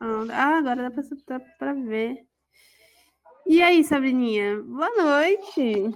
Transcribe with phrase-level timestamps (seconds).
[0.00, 2.24] Ah, agora dá pra, pra ver.
[3.46, 4.62] E aí, Sabrininha?
[4.62, 5.90] Boa noite.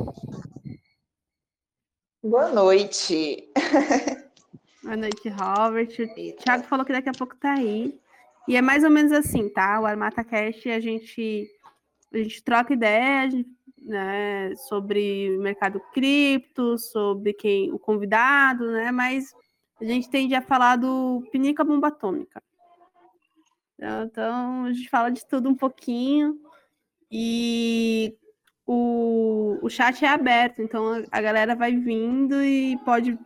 [2.22, 3.48] Boa noite.
[4.82, 5.88] Boa noite, Robert.
[6.00, 7.98] O Thiago falou que daqui a pouco tá aí.
[8.48, 9.80] E é mais ou menos assim, tá?
[9.80, 11.48] O Armata Cast, a gente,
[12.12, 13.34] a gente troca ideias
[13.78, 18.90] né, sobre mercado cripto, sobre quem o convidado, né?
[18.90, 19.32] Mas
[19.82, 22.40] a gente tende a falar do Pinica Bomba Atômica.
[23.78, 26.40] Então, a gente fala de tudo um pouquinho.
[27.10, 28.16] E
[28.64, 33.18] o, o chat é aberto, então a galera vai vindo e pode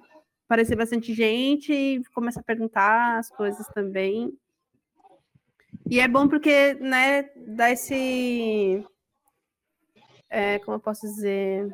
[0.46, 4.32] aparecer bastante gente e começa a perguntar as coisas também.
[5.90, 8.82] E é bom porque, né, dá esse.
[10.30, 11.70] É, como eu posso dizer?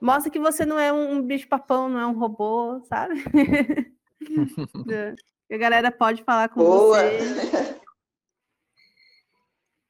[0.00, 3.14] Mostra que você não é um bicho-papão, não é um robô, sabe?
[5.50, 6.98] a galera pode falar com Boa.
[6.98, 7.80] você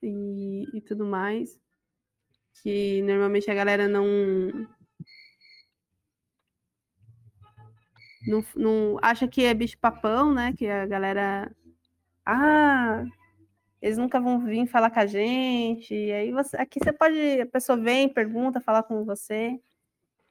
[0.04, 1.58] e, e tudo mais.
[2.62, 4.04] Que normalmente a galera não,
[8.26, 10.54] não, não acha que é bicho papão, né?
[10.56, 11.54] Que a galera.
[12.24, 13.04] Ah,
[13.82, 15.94] eles nunca vão vir falar com a gente.
[15.94, 16.56] E aí você.
[16.56, 17.40] Aqui você pode.
[17.40, 19.60] A pessoa vem, pergunta, falar com você.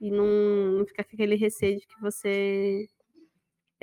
[0.02, 0.26] E não,
[0.80, 2.88] não fica com aquele receio de que você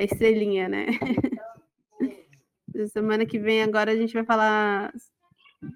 [0.01, 0.87] é estrelinha, né?
[2.93, 4.93] Semana que vem agora a gente vai falar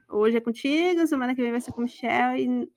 [0.08, 2.68] Hoje é contigo, semana que vem vai ser com o Michel e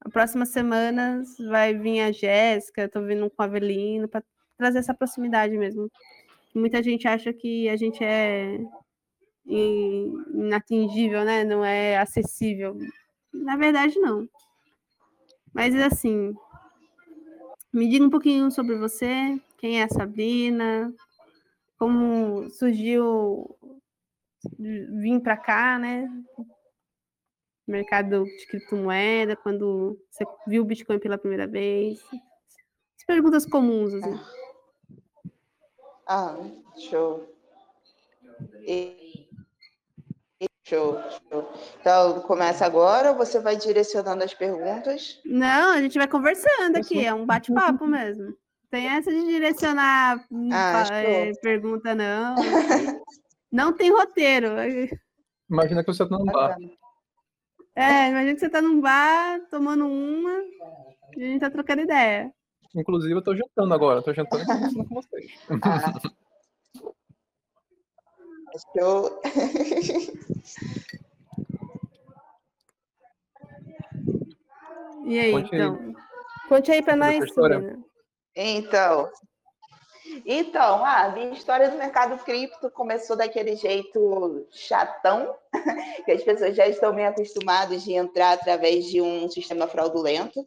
[0.00, 4.24] a próxima semana vai vir a Jéssica, tô vindo com a Avelino para
[4.56, 5.90] trazer essa proximidade mesmo.
[6.54, 8.58] Muita gente acha que a gente é
[9.46, 11.44] inatingível, né?
[11.44, 12.78] Não é acessível.
[13.32, 14.28] Na verdade, não.
[15.52, 16.34] Mas assim,
[17.72, 20.92] me diga um pouquinho sobre você, quem é a Sabrina,
[21.78, 23.56] como surgiu
[24.58, 26.10] vim para cá, né?
[27.64, 32.02] Mercado de criptomoeda, quando você viu o Bitcoin pela primeira vez.
[32.98, 34.20] As perguntas comuns, assim.
[36.08, 36.36] Ah,
[36.90, 37.24] show.
[38.66, 39.28] E...
[40.64, 40.98] Show,
[41.30, 41.52] show.
[41.80, 45.20] Então, começa agora ou você vai direcionando as perguntas?
[45.24, 48.36] Não, a gente vai conversando aqui, é um bate-papo mesmo.
[48.72, 52.36] Tem essa de direcionar ah, é, pergunta, não.
[53.52, 54.48] Não tem roteiro.
[55.50, 56.56] Imagina que você está num bar.
[57.76, 60.42] É, imagina que você está num bar, tomando uma,
[61.14, 62.32] e a gente está trocando ideia.
[62.74, 65.38] Inclusive, eu estou jantando agora, estou jantando e conversando com vocês.
[65.60, 65.92] Ah.
[68.74, 69.20] Eu...
[75.04, 75.74] e aí, Conte então?
[75.74, 75.94] Aí.
[76.48, 77.18] Conte aí para nós,
[78.34, 79.10] Então,
[80.26, 85.34] então, ah, a minha história do mercado cripto começou daquele jeito chatão,
[86.04, 90.46] que as pessoas já estão meio acostumadas de entrar através de um sistema fraudulento.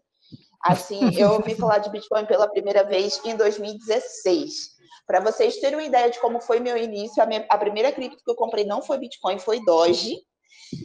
[0.62, 4.75] Assim, eu ouvi falar de Bitcoin pela primeira vez em 2016.
[5.07, 8.24] Para vocês terem uma ideia de como foi meu início, a, minha, a primeira cripto
[8.24, 10.18] que eu comprei não foi Bitcoin, foi Doge.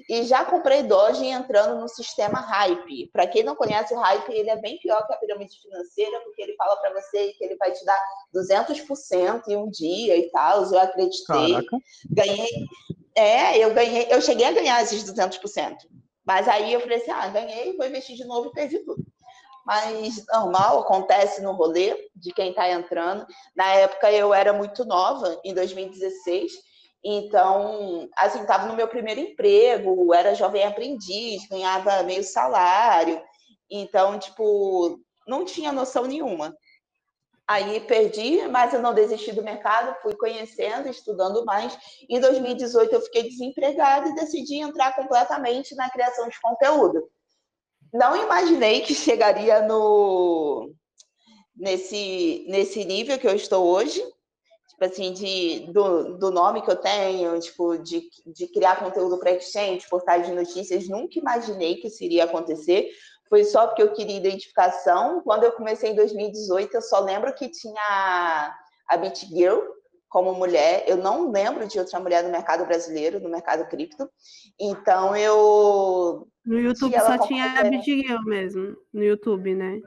[0.08, 3.08] E já comprei Doge entrando no sistema Hype.
[3.12, 6.42] Para quem não conhece o Hype, ele é bem pior que a pirâmide financeira, porque
[6.42, 8.00] ele fala para você que ele vai te dar
[8.34, 10.64] 200% em um dia e tal.
[10.64, 11.52] Eu acreditei.
[11.52, 11.78] Caraca.
[12.10, 12.66] Ganhei.
[13.14, 15.76] É, eu ganhei, eu cheguei a ganhar esses 200%.
[16.24, 19.04] Mas aí eu falei assim: ah, ganhei, vou investir de novo e perdi tudo.
[19.64, 23.26] Mas normal, acontece no rolê de quem está entrando.
[23.54, 26.52] Na época eu era muito nova, em 2016
[27.02, 33.22] então, assim, estava no meu primeiro emprego, era jovem aprendiz, ganhava meio salário.
[33.70, 36.54] Então, tipo, não tinha noção nenhuma.
[37.48, 41.76] Aí perdi, mas eu não desisti do mercado, fui conhecendo, estudando mais.
[42.08, 47.10] Em 2018 eu fiquei desempregada e decidi entrar completamente na criação de conteúdo.
[47.92, 50.72] Não imaginei que chegaria no
[51.56, 54.00] nesse nesse nível que eu estou hoje,
[54.80, 59.32] tipo assim, de, do, do nome que eu tenho, tipo, de, de criar conteúdo para
[59.32, 62.88] exchange, portais de notícias, nunca imaginei que isso iria acontecer.
[63.28, 65.20] Foi só porque eu queria identificação.
[65.22, 68.54] Quando eu comecei em 2018, eu só lembro que tinha
[68.88, 69.60] a BitGirl
[70.08, 70.84] como mulher.
[70.88, 74.08] Eu não lembro de outra mulher no mercado brasileiro, no mercado cripto.
[74.58, 76.26] Então eu.
[76.44, 79.78] No YouTube só tinha a BitGirl mesmo, no YouTube, né?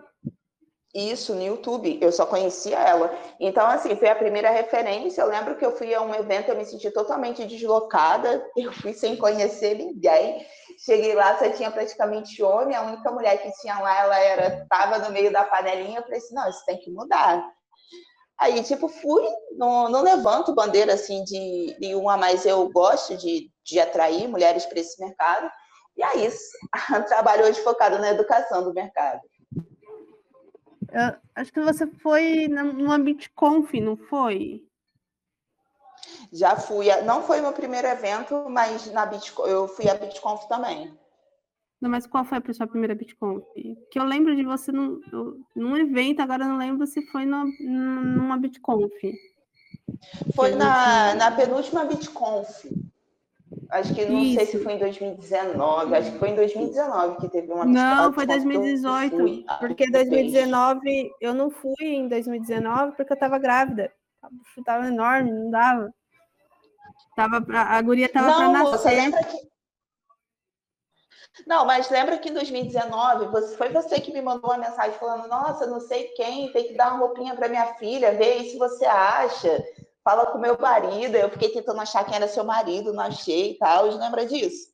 [0.93, 1.97] Isso, no YouTube.
[1.99, 3.11] Eu só conhecia ela.
[3.39, 5.21] Então, assim, foi a primeira referência.
[5.21, 8.45] Eu lembro que eu fui a um evento, eu me senti totalmente deslocada.
[8.55, 10.45] Eu fui sem conhecer ninguém.
[10.85, 12.75] Cheguei lá, só tinha praticamente homem.
[12.75, 15.99] A única mulher que tinha lá, ela era estava no meio da panelinha.
[15.99, 17.43] Eu falei assim, não, isso tem que mudar.
[18.39, 19.23] Aí, tipo, fui,
[19.57, 24.79] não, não levanto bandeira assim de nenhuma, mas eu gosto de, de atrair mulheres para
[24.79, 25.49] esse mercado.
[25.97, 26.51] E é isso.
[27.07, 29.21] Trabalho hoje focado na educação do mercado.
[30.93, 34.63] Eu acho que você foi numa BitConf, não foi?
[36.31, 36.85] Já fui.
[37.01, 40.93] Não foi meu primeiro evento, mas na Bitconf, eu fui à BitConf também.
[41.81, 43.43] Não, mas qual foi a sua primeira BitConf?
[43.91, 45.01] Que eu lembro de você num,
[45.55, 48.91] num evento, agora não lembro se foi no, numa BitConf.
[50.35, 52.65] Foi na, na penúltima BitConf.
[53.69, 54.35] Acho que não Isso.
[54.35, 58.25] sei se foi em 2019, acho que foi em 2019 que teve uma Não, foi
[58.25, 63.91] 2018, fui, porque 2019 eu não fui em 2019 porque eu estava grávida.
[64.57, 65.93] Estava enorme, não dava.
[67.15, 68.77] Tava pra, a guria estava para nascer.
[68.77, 69.53] Você lembra que
[71.47, 75.27] não, mas lembra que em 2019 você, foi você que me mandou uma mensagem falando:
[75.27, 78.57] Nossa, não sei quem, tem que dar uma roupinha para minha filha, vê aí se
[78.57, 79.63] você acha.
[80.03, 81.15] Fala com meu marido.
[81.15, 83.85] Eu fiquei tentando achar quem era seu marido, não achei e tal.
[83.85, 84.73] Lembra disso?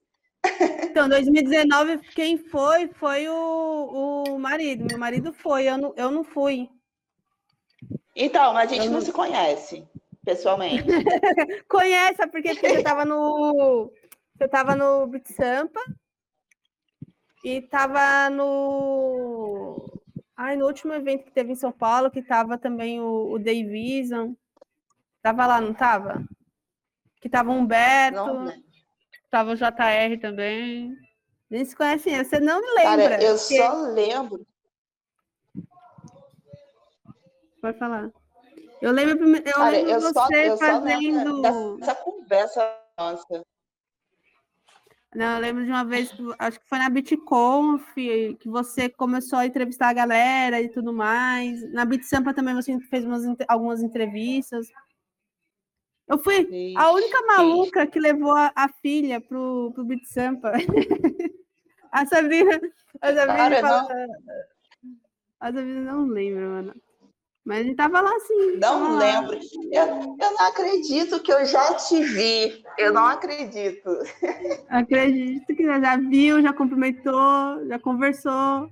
[0.84, 2.88] Então, 2019, quem foi?
[2.88, 4.86] Foi o, o marido.
[4.90, 6.70] Meu marido foi, eu não, eu não fui.
[8.16, 9.88] Então, a gente não, não se conhece
[10.24, 10.84] pessoalmente.
[11.68, 13.92] Conhece, porque você estava no.
[14.38, 15.80] Você estava no Beat Sampa
[17.44, 19.92] e tava no.
[20.36, 24.36] Ai, no último evento que teve em São Paulo, que tava também o, o Davison.
[25.22, 26.24] Tava lá, não tava?
[27.22, 28.26] Que tava o Humberto.
[28.26, 28.62] Não, né?
[29.30, 30.96] Tava o JR também.
[31.50, 33.10] Nem se conhecem, você não me lembra.
[33.10, 33.58] Cara, eu porque...
[33.58, 34.48] só lembro.
[37.62, 38.12] Pode falar.
[38.82, 41.42] Eu lembro, eu Cara, lembro eu você só, eu fazendo.
[41.42, 43.44] Só dessa conversa nossa.
[45.14, 49.46] Não, eu lembro de uma vez, acho que foi na BitConf, que você começou a
[49.46, 51.68] entrevistar a galera e tudo mais.
[51.74, 54.68] Na BitSampa também você fez umas, algumas entrevistas.
[56.10, 60.54] Eu fui sim, a única maluca que levou a, a, filha pro, pro BitSampa.
[61.92, 62.60] a Sabrina.
[63.00, 64.16] A Sabrina, fala, não.
[65.40, 66.74] a Sabrina não lembra, mano.
[67.46, 68.58] Mas ele tava lá assim.
[68.58, 69.40] Não lembro.
[69.72, 72.64] Eu, eu não acredito que eu já te vi.
[72.78, 73.90] Eu não acredito.
[74.68, 78.70] Acredito que já viu, já cumprimentou, já conversou.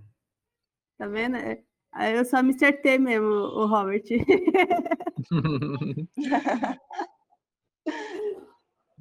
[0.98, 1.38] Tá vendo?
[1.38, 1.62] É,
[1.92, 4.04] aí eu só me acertei mesmo, o Robert.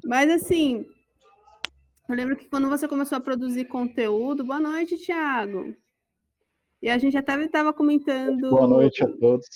[0.07, 0.87] Mas assim,
[2.09, 5.75] eu lembro que quando você começou a produzir conteúdo, boa noite, Thiago.
[6.81, 8.51] E a gente até estava comentando.
[8.51, 9.49] Boa noite a todos.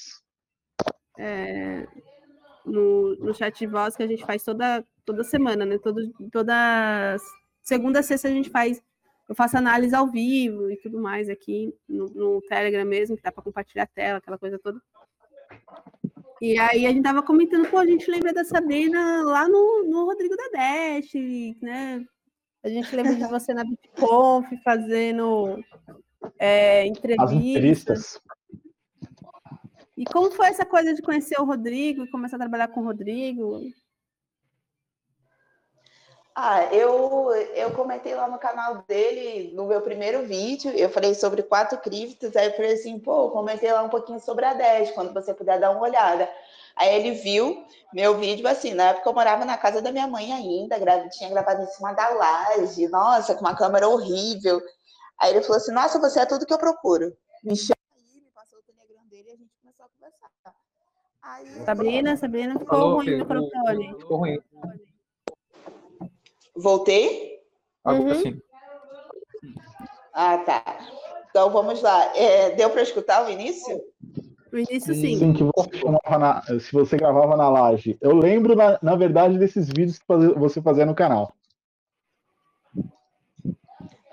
[1.16, 1.86] É,
[2.66, 5.78] no, no chat de voz que a gente faz toda, toda semana, né?
[5.78, 6.00] Todo,
[6.32, 7.16] toda
[7.62, 8.82] segunda, sexta a gente faz.
[9.28, 13.30] Eu faço análise ao vivo e tudo mais aqui no, no Telegram mesmo, que dá
[13.30, 14.82] para compartilhar a tela, aquela coisa toda.
[16.40, 20.06] E aí a gente tava comentando, pô, a gente lembra da Sabrina lá no, no
[20.06, 21.12] Rodrigo da Dash,
[21.60, 22.02] né?
[22.62, 25.62] A gente lembra de você na BitConf fazendo
[26.38, 27.30] é, entrevistas.
[27.30, 28.20] As entrevistas.
[29.96, 32.84] E como foi essa coisa de conhecer o Rodrigo e começar a trabalhar com o
[32.84, 33.60] Rodrigo?
[36.34, 41.42] Ah, eu, eu comentei lá no canal dele, no meu primeiro vídeo, eu falei sobre
[41.42, 45.12] quatro criptos, aí eu falei assim, pô, comentei lá um pouquinho sobre a 10, quando
[45.12, 46.30] você puder dar uma olhada.
[46.76, 50.32] Aí ele viu meu vídeo, assim, na época eu morava na casa da minha mãe
[50.32, 50.78] ainda,
[51.10, 54.62] tinha gravado em cima da laje, nossa, com uma câmera horrível.
[55.20, 57.14] Aí ele falou assim: Nossa, você é tudo que eu procuro.
[57.44, 60.30] Me chama aí, me passou o Telegram dele e a gente começou a conversar.
[61.22, 63.94] Aí, Sabrina, Sabrina, ficou Falou, ruim o microfone.
[63.98, 64.42] Ficou ruim.
[66.60, 67.40] Voltei?
[67.84, 68.22] Agora uhum.
[68.22, 68.42] sim.
[70.12, 70.78] Ah, tá.
[71.30, 72.16] Então vamos lá.
[72.16, 73.80] É, deu para escutar o início?
[74.52, 75.18] O início sim.
[75.18, 77.96] Sim, que você na, se você gravava na laje.
[78.00, 80.04] Eu lembro, na, na verdade, desses vídeos que
[80.36, 81.32] você fazia no canal.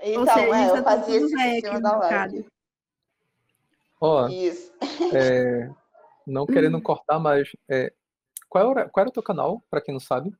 [0.03, 2.45] Então, seja, é, eu fazia isso em cima da live.
[3.99, 4.29] Ó,
[5.13, 5.69] é,
[6.25, 7.91] não querendo cortar, mas é,
[8.47, 10.31] qual, era, qual era o teu canal, para quem não sabe?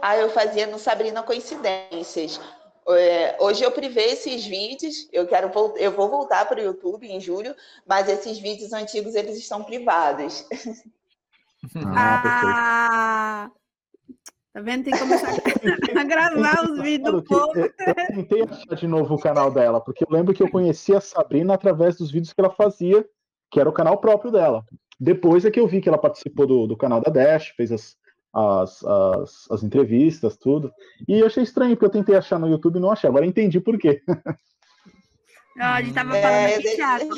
[0.00, 2.40] Ah, eu fazia no Sabrina Coincidências.
[2.88, 7.20] É, hoje eu privei esses vídeos, eu quero eu vou voltar para o YouTube em
[7.20, 10.46] julho, mas esses vídeos antigos eles estão privados.
[11.84, 13.50] Ah,
[14.56, 14.84] Tá vendo?
[14.84, 15.34] Tem que começar a
[16.04, 17.52] gravar os vídeos do povo.
[17.54, 20.94] Eu, eu tentei achar de novo o canal dela, porque eu lembro que eu conheci
[20.94, 23.06] a Sabrina através dos vídeos que ela fazia,
[23.50, 24.64] que era o canal próprio dela.
[24.98, 27.98] Depois é que eu vi que ela participou do, do canal da Dash, fez as,
[28.36, 30.70] as, as, as, entrevistas, tudo.
[31.08, 33.08] E eu achei estranho, porque eu tentei achar no YouTube e não achei.
[33.08, 34.02] Agora eu entendi por quê.
[35.56, 37.14] Não, a gente tava falando é, aqui, Thiago.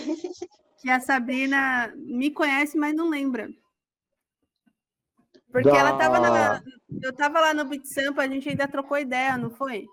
[0.81, 3.51] que a Sabrina me conhece, mas não lembra.
[5.51, 5.77] Porque da...
[5.77, 6.63] ela tava na.
[7.03, 9.89] Eu tava lá no Beat Sampa, a gente ainda trocou ideia, não foi?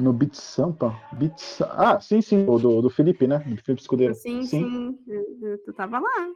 [0.00, 0.98] No Beat Sampa?
[1.12, 1.60] Beat...
[1.60, 3.40] Ah, sim, sim, o do, do Felipe, né?
[3.40, 4.14] Do Felipe Escudeiro.
[4.14, 4.98] Sim, sim.
[5.04, 5.58] sim.
[5.66, 6.30] Tu tava lá.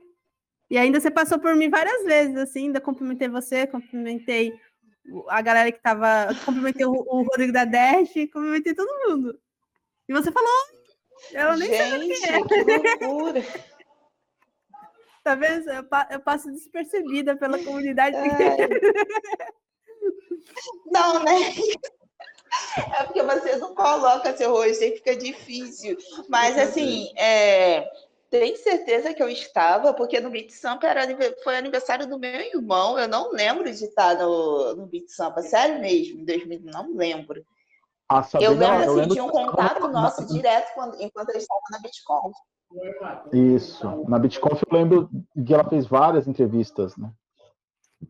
[0.71, 4.53] E ainda você passou por mim várias vezes, assim, ainda cumprimentei você, cumprimentei
[5.29, 6.29] a galera que tava.
[6.45, 9.39] Cumprimentei o, o Rodrigo da Dash, cumprimentei todo mundo.
[10.09, 10.51] E você falou.
[11.33, 12.97] Ela nem Gente, sabe que, é.
[12.99, 13.41] que loucura!
[15.25, 15.71] Tá vendo?
[15.71, 18.15] Eu, eu passo despercebida pela comunidade.
[20.85, 21.33] Não, né?
[22.99, 25.97] É porque você não coloca seu rosto, aí fica difícil.
[26.29, 27.91] Mas, assim, é,
[28.31, 31.03] tem certeza que eu estava, porque no Beat Sampa era,
[31.43, 32.99] foi aniversário do meu irmão.
[32.99, 37.45] Eu não lembro de estar no, no Beat Sampa, sério mesmo, em 2000, não lembro.
[38.41, 41.79] eu lembro, assim, eu lembro de um contato nosso direto quando, enquanto eu estava na
[41.79, 42.35] BitConf.
[43.33, 44.05] Isso.
[44.09, 45.11] Na BitConf eu lembro
[45.47, 47.11] que ela fez várias entrevistas, né?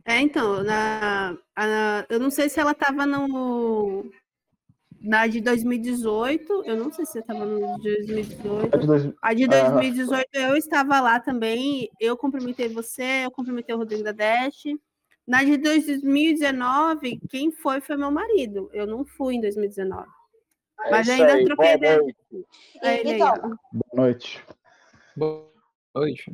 [0.04, 4.10] É, então, na, a, eu não sei se ela estava no.
[5.04, 8.74] Na de 2018, eu não sei se você estava no de 2018.
[8.74, 10.50] A de, dois, a de 2018 é...
[10.50, 11.90] eu estava lá também.
[12.00, 14.62] Eu cumprimentei você, eu cumprimentei o Rodrigo da Dash.
[15.26, 18.70] Na de 2019, quem foi foi meu marido.
[18.72, 20.08] Eu não fui em 2019.
[20.86, 21.44] É Mas ainda aí.
[21.44, 22.00] troquei ideia.
[22.82, 24.42] Então, Boa noite.
[25.14, 25.50] Boa
[25.94, 26.32] noite.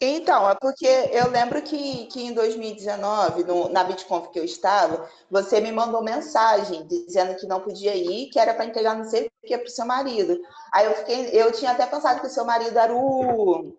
[0.00, 5.08] Então, é porque eu lembro que, que em 2019, no, na BitConf que eu estava,
[5.28, 9.26] você me mandou mensagem dizendo que não podia ir, que era para entregar não sei
[9.26, 10.38] o que para o seu marido.
[10.72, 13.76] Aí eu fiquei, eu tinha até pensado que o seu marido era o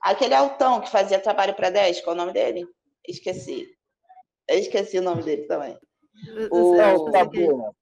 [0.00, 2.66] aquele altão que fazia trabalho para 10, qual é o nome dele?
[3.06, 3.68] Esqueci.
[4.48, 5.78] Eu esqueci o nome dele também.
[6.50, 6.76] O...
[6.76, 7.72] Não, tá bom.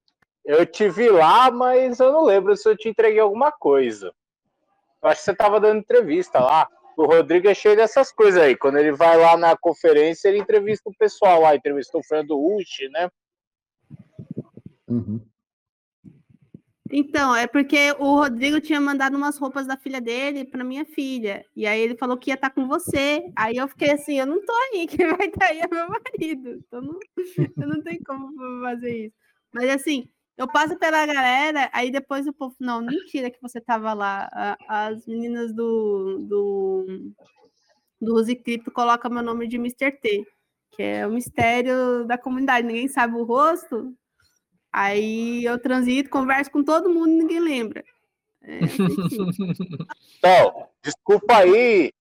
[0.43, 4.13] Eu te vi lá, mas eu não lembro se eu te entreguei alguma coisa.
[5.01, 6.67] Eu acho que você estava dando entrevista lá.
[6.97, 8.57] O Rodrigo é cheio dessas coisas aí.
[8.57, 12.89] Quando ele vai lá na conferência, ele entrevista o pessoal lá, entrevistou o Fernando Uchi,
[12.89, 13.07] né?
[14.87, 15.21] Uhum.
[16.89, 21.45] Então, é porque o Rodrigo tinha mandado umas roupas da filha dele para minha filha.
[21.55, 23.31] E aí ele falou que ia estar tá com você.
[23.35, 25.87] Aí eu fiquei assim, eu não tô aí, quem vai estar tá aí é meu
[25.87, 26.63] marido.
[26.65, 26.99] Então não,
[27.57, 29.15] eu não tenho como fazer isso.
[29.53, 33.93] Mas assim, eu passo pela galera, aí depois o povo, não, mentira que você tava
[33.93, 34.29] lá.
[34.67, 36.85] As meninas do, do,
[37.99, 39.91] do Rose Cripto colocam meu nome de Mr.
[39.91, 40.23] T,
[40.71, 43.93] que é o mistério da comunidade, ninguém sabe o rosto.
[44.71, 47.83] Aí eu transito, converso com todo mundo e ninguém lembra.
[48.43, 48.59] É,
[50.19, 51.91] então, desculpa aí,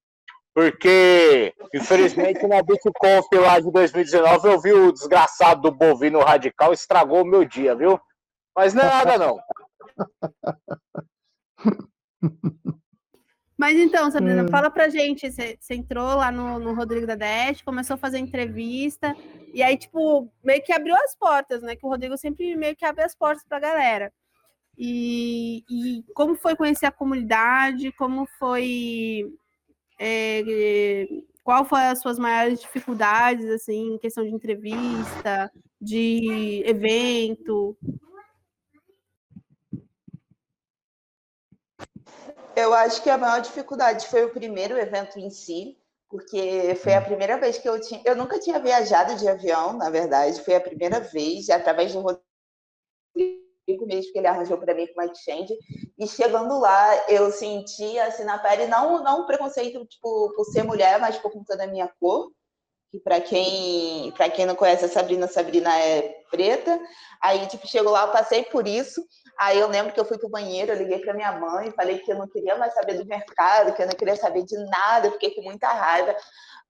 [0.54, 7.22] porque infelizmente na BitConf lá de 2019 eu vi o desgraçado do bovino radical estragou
[7.22, 7.98] o meu dia, viu?
[8.56, 9.38] Mas não é nada, não.
[13.58, 14.48] Mas então, Sabrina, hum.
[14.50, 15.30] fala pra gente.
[15.30, 19.16] Você, entrou lá no, no, Rodrigo da Dash, começou a fazer entrevista,
[19.52, 21.74] e aí, tipo, meio que abriu as portas, né?
[21.74, 24.12] Que o Rodrigo sempre meio que abre as portas pra galera.
[24.76, 27.92] E, e como foi conhecer a comunidade?
[27.92, 29.24] Como foi.
[29.98, 31.06] É,
[31.42, 37.74] qual foi as suas maiores dificuldades, assim, em questão de entrevista, de evento?
[42.56, 45.76] Eu acho que a maior dificuldade foi o primeiro evento em si,
[46.08, 48.00] porque foi a primeira vez que eu tinha.
[48.02, 52.26] Eu nunca tinha viajado de avião, na verdade, foi a primeira vez, através do Rodrigo
[53.86, 55.54] mesmo que ele arranjou para mim com uma exchange.
[55.98, 60.62] E chegando lá, eu senti assim na pele, não, não um preconceito tipo, por ser
[60.62, 62.30] mulher, mas por conta da minha cor.
[62.90, 66.80] Que para quem, quem não conhece a Sabrina, a Sabrina é preta.
[67.20, 69.04] Aí, tipo, chegou lá, eu passei por isso.
[69.38, 72.10] Aí eu lembro que eu fui pro banheiro, eu liguei para minha mãe, falei que
[72.10, 75.12] eu não queria mais saber do mercado, que eu não queria saber de nada, eu
[75.12, 76.16] fiquei com muita raiva.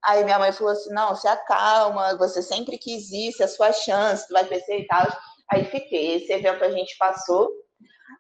[0.04, 3.72] Aí minha mãe falou assim: não, se acalma, você sempre quis isso, é a sua
[3.72, 5.06] chance, tu vai crescer e tal.
[5.52, 6.16] Aí fiquei.
[6.16, 7.48] Esse evento a gente passou.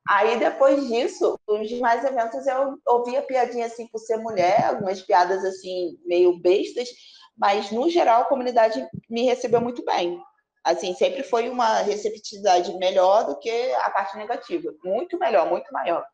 [0.08, 5.44] Aí depois disso, os demais eventos eu ouvia piadinha assim por ser mulher, algumas piadas
[5.44, 6.88] assim meio bestas,
[7.36, 10.20] mas no geral a comunidade me recebeu muito bem
[10.66, 14.74] assim, sempre foi uma receptividade melhor do que a parte negativa.
[14.84, 16.04] Muito melhor, muito maior.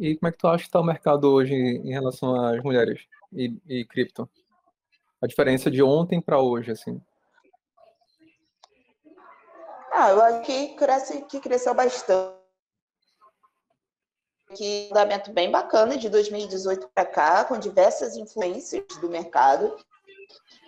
[0.00, 3.06] E como é que tu acha que está o mercado hoje em relação às mulheres
[3.32, 4.28] e, e cripto?
[5.22, 7.00] A diferença de ontem para hoje, assim.
[9.92, 12.36] Ah, eu acho que, cresce, que cresceu bastante.
[14.56, 19.76] Que um fundamento bem bacana de 2018 para cá, com diversas influências do mercado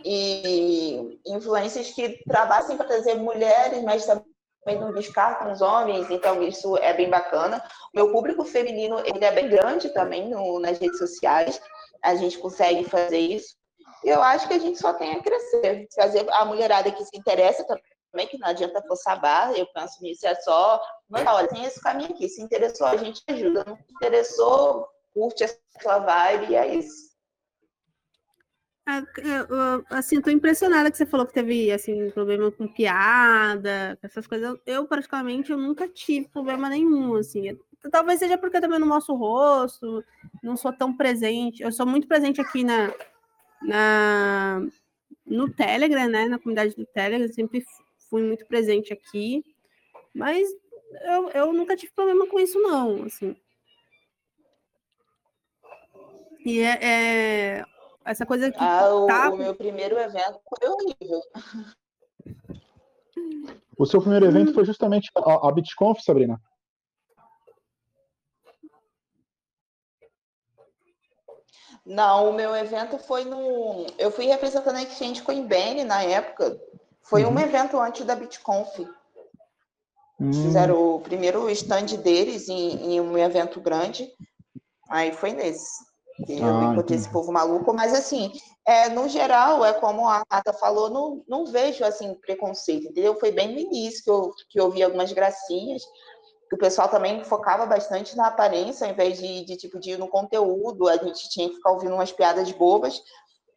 [0.04, 6.76] e influências que trabalham para trazer mulheres, mas também não descartam os homens, então isso
[6.78, 7.62] é bem bacana.
[7.92, 11.60] O meu público feminino ele é bem grande também no, nas redes sociais,
[12.02, 13.54] a gente consegue fazer isso.
[14.04, 17.64] Eu acho que a gente só tem a crescer, fazer a mulherada que se interessa
[17.64, 20.80] também, que não adianta forçar barra, eu penso nisso, é só,
[21.12, 25.48] olha, tem esse caminho aqui, se interessou, a gente ajuda, não se interessou, curte a
[25.82, 27.09] sua vibe e é isso.
[29.90, 34.58] Assim, eu tô impressionada que você falou que teve, assim, problema com piada, essas coisas.
[34.66, 37.58] Eu, particularmente, eu nunca tive problema nenhum, assim.
[37.90, 40.04] Talvez seja porque eu também não mostro o rosto,
[40.42, 41.62] não sou tão presente.
[41.62, 42.92] Eu sou muito presente aqui na,
[43.62, 44.62] na
[45.26, 46.26] no Telegram, né?
[46.26, 47.64] Na comunidade do Telegram, sempre
[48.08, 49.44] fui muito presente aqui.
[50.14, 50.48] Mas
[51.06, 53.36] eu, eu nunca tive problema com isso, não, assim.
[56.44, 57.64] E é, é
[58.10, 58.58] essa coisa que.
[58.58, 59.30] Ah, o, tá...
[59.30, 61.20] o meu primeiro evento foi horrível.
[63.78, 66.40] O seu primeiro evento foi justamente a, a BitConf, Sabrina?
[71.86, 73.86] Não, o meu evento foi no.
[73.98, 76.60] Eu fui representando a Exchange Coinbase na época.
[77.02, 77.34] Foi uhum.
[77.34, 78.80] um evento antes da BitConf.
[80.20, 80.32] Hum.
[80.32, 84.12] Fizeram o primeiro stand deles em, em um evento grande.
[84.90, 85.89] Aí foi nesse.
[86.28, 88.32] Eu ah, encontrei esse povo maluco, mas assim,
[88.66, 93.18] é, no geral, é como a Rata falou, não, não vejo assim preconceito, entendeu?
[93.18, 95.82] Foi bem no início que eu, que eu vi algumas gracinhas,
[96.48, 99.98] que o pessoal também focava bastante na aparência, ao invés de, de tipo de ir
[99.98, 103.00] no conteúdo, a gente tinha que ficar ouvindo umas piadas bobas,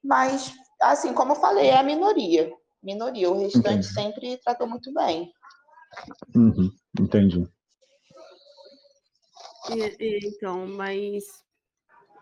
[0.03, 2.51] mas assim, como eu falei, é a minoria.
[2.82, 3.93] Minoria, o restante entendi.
[3.93, 5.32] sempre tratou muito bem.
[6.36, 7.48] Uhum, entendi.
[9.70, 11.42] E, e, então, mas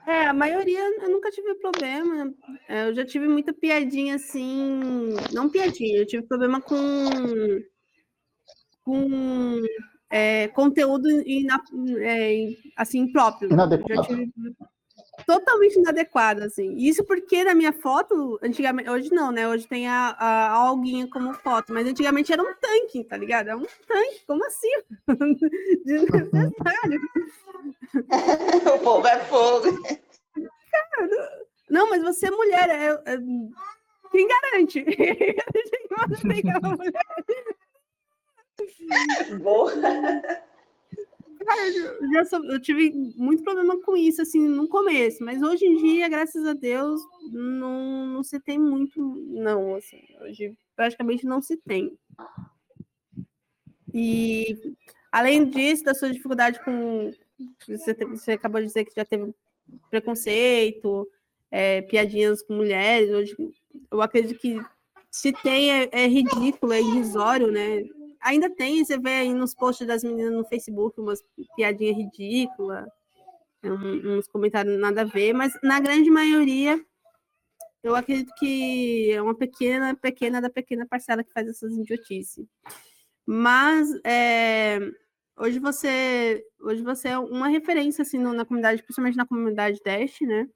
[0.05, 2.33] é, a maioria eu nunca tive problema.
[2.67, 5.15] É, eu já tive muita piadinha assim.
[5.31, 6.75] Não piadinha, eu tive problema com.
[8.83, 9.61] com
[10.09, 11.61] é, conteúdo ina,
[12.01, 13.51] é, assim próprio.
[13.51, 14.07] Inadequado.
[14.07, 14.31] Tive,
[15.25, 16.75] totalmente inadequado, assim.
[16.77, 19.47] Isso porque na minha foto, antigamente, hoje não, né?
[19.47, 23.49] Hoje tem a, a, alguinha como foto, mas antigamente era um tanque, tá ligado?
[23.49, 24.71] É um tanque, como assim?
[25.85, 27.01] Desnecessário.
[28.75, 29.67] o povo é fogo.
[30.71, 31.09] Cara,
[31.69, 33.17] não, mas você é mulher, é, é...
[34.11, 34.85] quem garante?
[36.23, 36.99] mulher.
[39.39, 39.71] Boa.
[41.47, 45.77] Eu, já sou, eu tive muito problema com isso, assim, no começo, mas hoje em
[45.77, 47.01] dia, graças a Deus,
[47.31, 51.97] não, não se tem muito, não, assim, hoje praticamente não se tem.
[53.93, 54.75] E,
[55.11, 57.11] além disso, da sua dificuldade com,
[57.67, 59.33] você, você acabou de dizer que já teve
[59.89, 61.09] preconceito,
[61.49, 63.35] é, piadinhas com mulheres, hoje,
[63.89, 64.59] eu acredito que
[65.09, 67.83] se tem, é, é ridículo, é irrisório, né,
[68.21, 71.23] ainda tem, você vê aí nos posts das meninas no Facebook umas
[71.55, 72.87] piadinhas ridículas,
[73.63, 76.83] uns comentários nada a ver, mas na grande maioria
[77.83, 82.45] eu acredito que é uma pequena, pequena da pequena parcela que faz essas idiotices.
[83.25, 84.79] Mas é,
[85.37, 90.47] hoje você hoje você é uma referência assim na comunidade, principalmente na comunidade Dash, né?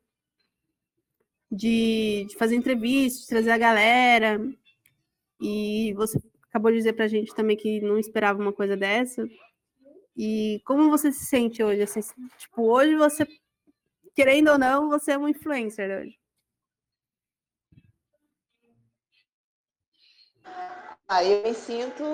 [1.51, 4.39] De, de fazer entrevistas, trazer a galera.
[5.39, 6.19] E você
[6.55, 9.27] acabou de dizer para a gente também que não esperava uma coisa dessa.
[10.15, 11.81] E como você se sente hoje?
[11.81, 11.99] Assim,
[12.37, 13.27] tipo, hoje você,
[14.15, 16.17] querendo ou não, você é uma influencer hoje.
[21.09, 22.05] Aí eu me sinto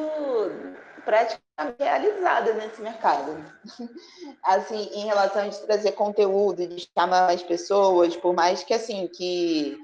[1.06, 3.32] praticamente realizada nesse mercado.
[4.43, 9.77] Assim, em relação a trazer conteúdo, de chamar mais pessoas, por mais que assim, que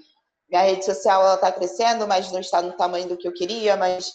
[0.50, 3.76] minha rede social ela está crescendo, mas não está no tamanho do que eu queria,
[3.76, 4.14] mas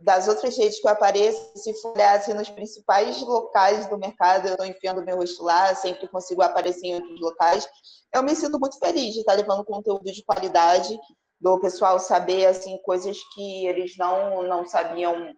[0.00, 4.52] das outras redes que eu apareço, se for assim, nos principais locais do mercado, eu
[4.52, 7.68] estou enfiando meu rosto lá, sempre consigo aparecer em outros locais.
[8.14, 10.96] Eu me sinto muito feliz de estar levando conteúdo de qualidade,
[11.40, 15.34] do pessoal saber assim coisas que eles não, não sabiam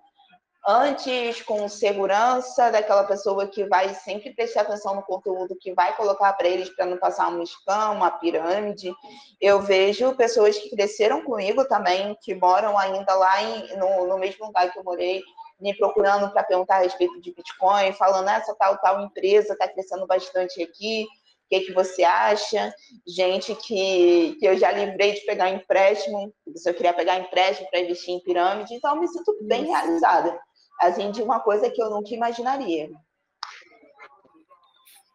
[0.66, 6.33] antes com segurança daquela pessoa que vai sempre prestar atenção no conteúdo que vai colocar
[6.33, 8.90] para eles para não passar um scam, uma pirâmide.
[9.40, 14.46] Eu vejo pessoas que cresceram comigo também, que moram ainda lá em, no, no mesmo
[14.46, 15.22] lugar que eu morei,
[15.61, 20.07] me procurando para perguntar a respeito de Bitcoin, falando essa tal tal empresa está crescendo
[20.07, 21.07] bastante aqui.
[21.44, 22.74] O que, que você acha?
[23.07, 27.81] Gente que, que eu já livrei de pegar empréstimo, se eu queria pegar empréstimo para
[27.81, 30.40] investir em pirâmide, então eu me sinto bem realizada
[30.80, 32.90] assim, de uma coisa que eu nunca imaginaria.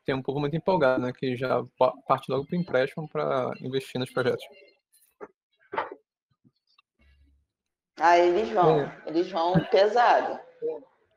[0.06, 1.14] Tem um povo muito empolgado, né?
[1.14, 1.64] Que já
[2.08, 4.44] parte logo para o empréstimo para investir nos projetos.
[8.00, 8.80] Ah, eles vão.
[8.80, 9.04] É.
[9.06, 10.40] Eles vão pesado.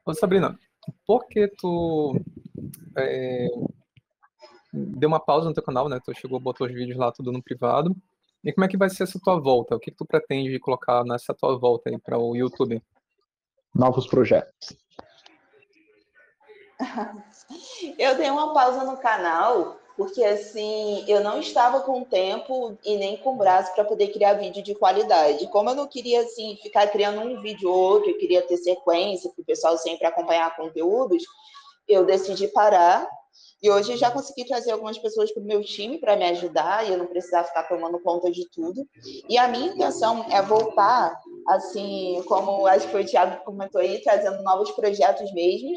[0.04, 0.58] Ô, Sabrina,
[1.06, 2.20] por que tu
[2.98, 3.46] é,
[4.72, 6.00] deu uma pausa no teu canal, né?
[6.04, 7.94] Tu chegou, botou os vídeos lá tudo no privado.
[8.44, 9.76] E como é que vai ser essa tua volta?
[9.76, 12.82] O que, que tu pretende colocar nessa tua volta aí para o YouTube?
[13.74, 14.76] Novos projetos.
[17.98, 23.16] Eu dei uma pausa no canal porque assim eu não estava com tempo e nem
[23.18, 25.46] com braço para poder criar vídeo de qualidade.
[25.48, 29.30] Como eu não queria assim ficar criando um vídeo ou outro, eu queria ter sequência
[29.30, 31.22] para o pessoal sempre acompanhar conteúdos,
[31.86, 33.06] eu decidi parar.
[33.62, 36.92] E hoje já consegui trazer algumas pessoas para o meu time para me ajudar e
[36.92, 38.84] eu não precisar ficar tomando conta de tudo.
[39.28, 41.16] E a minha intenção é voltar,
[41.48, 45.70] assim, como acho que o Thiago comentou aí, trazendo novos projetos mesmo,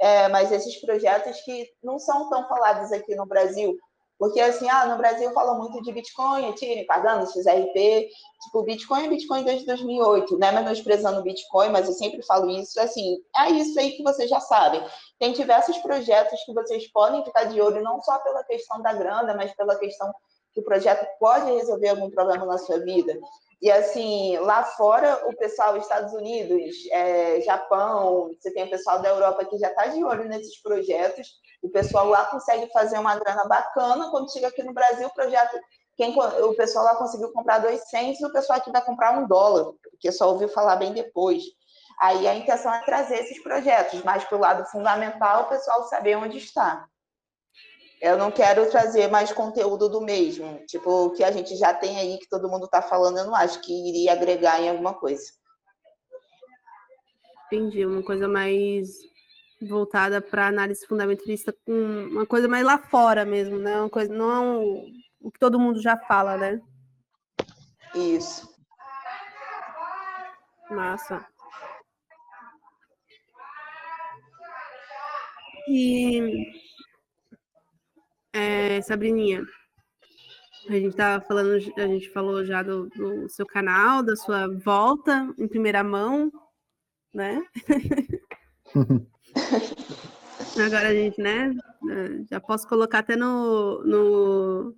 [0.00, 3.76] é, mas esses projetos que não são tão falados aqui no Brasil.
[4.18, 8.08] Porque, assim, ah, no Brasil fala muito de Bitcoin, Ethereum, Cardano, XRP.
[8.44, 10.52] Tipo, Bitcoin é Bitcoin desde 2008, né?
[10.52, 12.80] Menosprezando o Bitcoin, mas eu sempre falo isso.
[12.80, 14.82] Assim, é isso aí que vocês já sabem.
[15.18, 19.34] Tem diversos projetos que vocês podem ficar de olho, não só pela questão da grana,
[19.34, 20.10] mas pela questão
[20.54, 23.12] que o projeto pode resolver algum problema na sua vida.
[23.60, 29.08] E assim, lá fora, o pessoal, Estados Unidos, é, Japão, você tem o pessoal da
[29.08, 31.26] Europa que já está de olho nesses projetos.
[31.62, 34.10] O pessoal lá consegue fazer uma grana bacana.
[34.10, 35.58] Quando chega aqui no Brasil, o projeto,
[35.96, 39.72] quem, o pessoal lá conseguiu comprar dois centos, o pessoal aqui vai comprar um dólar,
[39.90, 41.42] porque só ouviu falar bem depois.
[41.98, 46.16] Aí a intenção é trazer esses projetos, mas para o lado fundamental, o pessoal saber
[46.16, 46.86] onde está.
[48.00, 50.64] Eu não quero trazer mais conteúdo do mesmo.
[50.66, 53.34] Tipo, o que a gente já tem aí, que todo mundo está falando, eu não
[53.34, 55.24] acho que iria agregar em alguma coisa.
[57.46, 58.88] Entendi, uma coisa mais
[59.62, 61.72] voltada para análise fundamentalista, com
[62.10, 63.80] uma coisa mais lá fora mesmo, né?
[63.80, 64.84] Uma coisa, não
[65.20, 66.60] o que todo mundo já fala, né?
[67.94, 68.54] Isso.
[70.70, 71.26] Massa.
[75.68, 76.65] E
[78.36, 79.42] é, Sabrininha,
[80.68, 85.32] a gente tava falando, a gente falou já do, do, seu canal, da sua volta
[85.38, 86.30] em primeira mão,
[87.14, 87.42] né?
[90.66, 91.54] Agora a gente, né?
[91.90, 94.74] É, já posso colocar até no, no,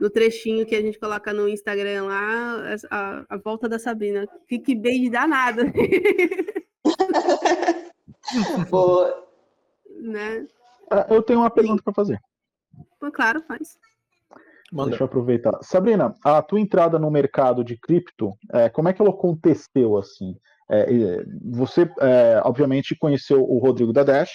[0.00, 4.26] no trechinho que a gente coloca no Instagram lá, a, a volta da Sabrina.
[4.48, 5.64] Fique bem danada.
[8.68, 9.28] Boa.
[10.00, 10.46] Né?
[11.08, 12.20] Eu tenho uma pergunta para fazer.
[13.12, 13.78] Claro, faz.
[14.72, 14.90] Manda.
[14.90, 15.58] Deixa eu aproveitar.
[15.62, 20.36] Sabrina, a tua entrada no mercado de cripto, é, como é que ela aconteceu assim?
[20.70, 24.30] É, você, é, obviamente, conheceu o Rodrigo da Dash.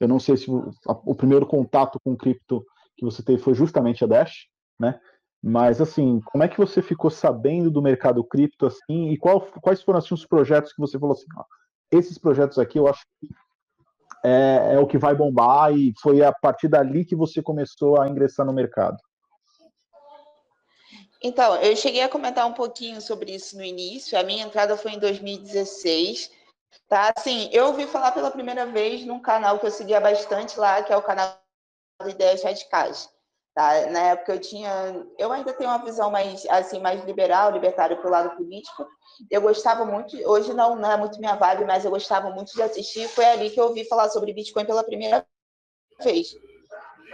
[0.00, 2.64] Eu não sei se o, o, primeiro contato com cripto
[2.96, 4.46] que você teve foi justamente a Dash,
[4.78, 4.98] né?
[5.42, 9.10] Mas assim, como é que você ficou sabendo do mercado cripto assim?
[9.10, 11.26] E qual, quais foram assim, os projetos que você falou assim?
[11.36, 11.44] Ó,
[11.92, 13.28] esses projetos aqui eu acho que
[14.26, 18.08] é, é o que vai bombar e foi a partir dali que você começou a
[18.08, 18.96] ingressar no mercado?
[21.22, 24.18] Então, eu cheguei a comentar um pouquinho sobre isso no início.
[24.18, 26.30] A minha entrada foi em 2016.
[26.88, 27.12] Tá?
[27.16, 30.92] Assim, eu ouvi falar pela primeira vez num canal que eu seguia bastante lá, que
[30.92, 31.38] é o canal
[32.04, 33.08] Ideias Radicais.
[33.56, 33.86] Tá?
[33.90, 34.70] Na época eu tinha,
[35.16, 38.86] eu ainda tenho uma visão mais assim mais liberal, libertária para o lado político,
[39.30, 42.60] eu gostava muito, hoje não, não é muito minha vibe, mas eu gostava muito de
[42.60, 43.08] assistir.
[43.08, 45.26] Foi ali que eu ouvi falar sobre Bitcoin pela primeira
[46.02, 46.36] vez.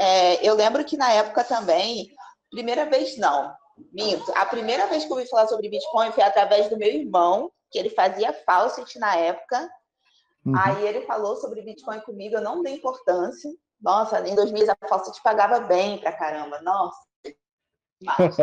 [0.00, 2.10] É, eu lembro que na época também,
[2.50, 3.54] primeira vez não,
[3.92, 4.32] minto.
[4.34, 7.78] A primeira vez que eu ouvi falar sobre Bitcoin foi através do meu irmão, que
[7.78, 9.70] ele fazia faucet na época.
[10.44, 10.54] Uhum.
[10.58, 13.48] Aí ele falou sobre Bitcoin comigo, eu não dei importância.
[13.82, 16.60] Nossa, em 2000 a faucet pagava bem pra caramba.
[16.62, 17.00] Nossa,
[18.02, 18.36] mas,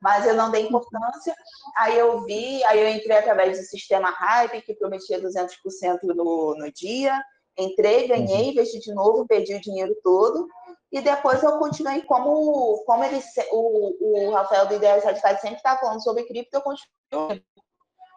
[0.00, 1.34] mas eu não dei importância.
[1.76, 6.72] Aí eu vi, aí eu entrei através do sistema Hype, que prometia 200% no, no
[6.72, 7.22] dia.
[7.56, 8.50] Entrei, ganhei, uhum.
[8.50, 10.46] investi de novo, perdi o dinheiro todo.
[10.90, 15.76] E depois eu continuei como, como ele, o, o Rafael do Ideias Radicais sempre está
[15.76, 17.44] falando sobre cripto, eu continuei.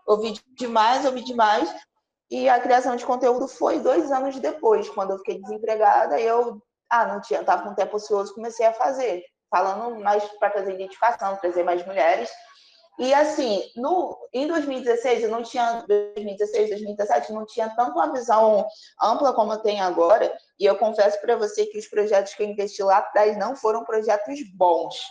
[0.08, 1.74] Ouvi demais, ouvi demais.
[2.36, 7.06] E a criação de conteúdo foi dois anos depois, quando eu fiquei desempregada, eu ah,
[7.06, 11.64] não tinha, estava com tempo ocioso, comecei a fazer falando mais para trazer identificação, trazer
[11.64, 12.30] mais mulheres.
[13.00, 18.68] E assim, no, em 2016, eu não tinha, 2016, 2017, não tinha tanto uma visão
[19.02, 20.38] ampla como eu tenho agora.
[20.60, 23.86] E eu confesso para você que os projetos que eu investi lá atrás não foram
[23.86, 25.02] projetos bons.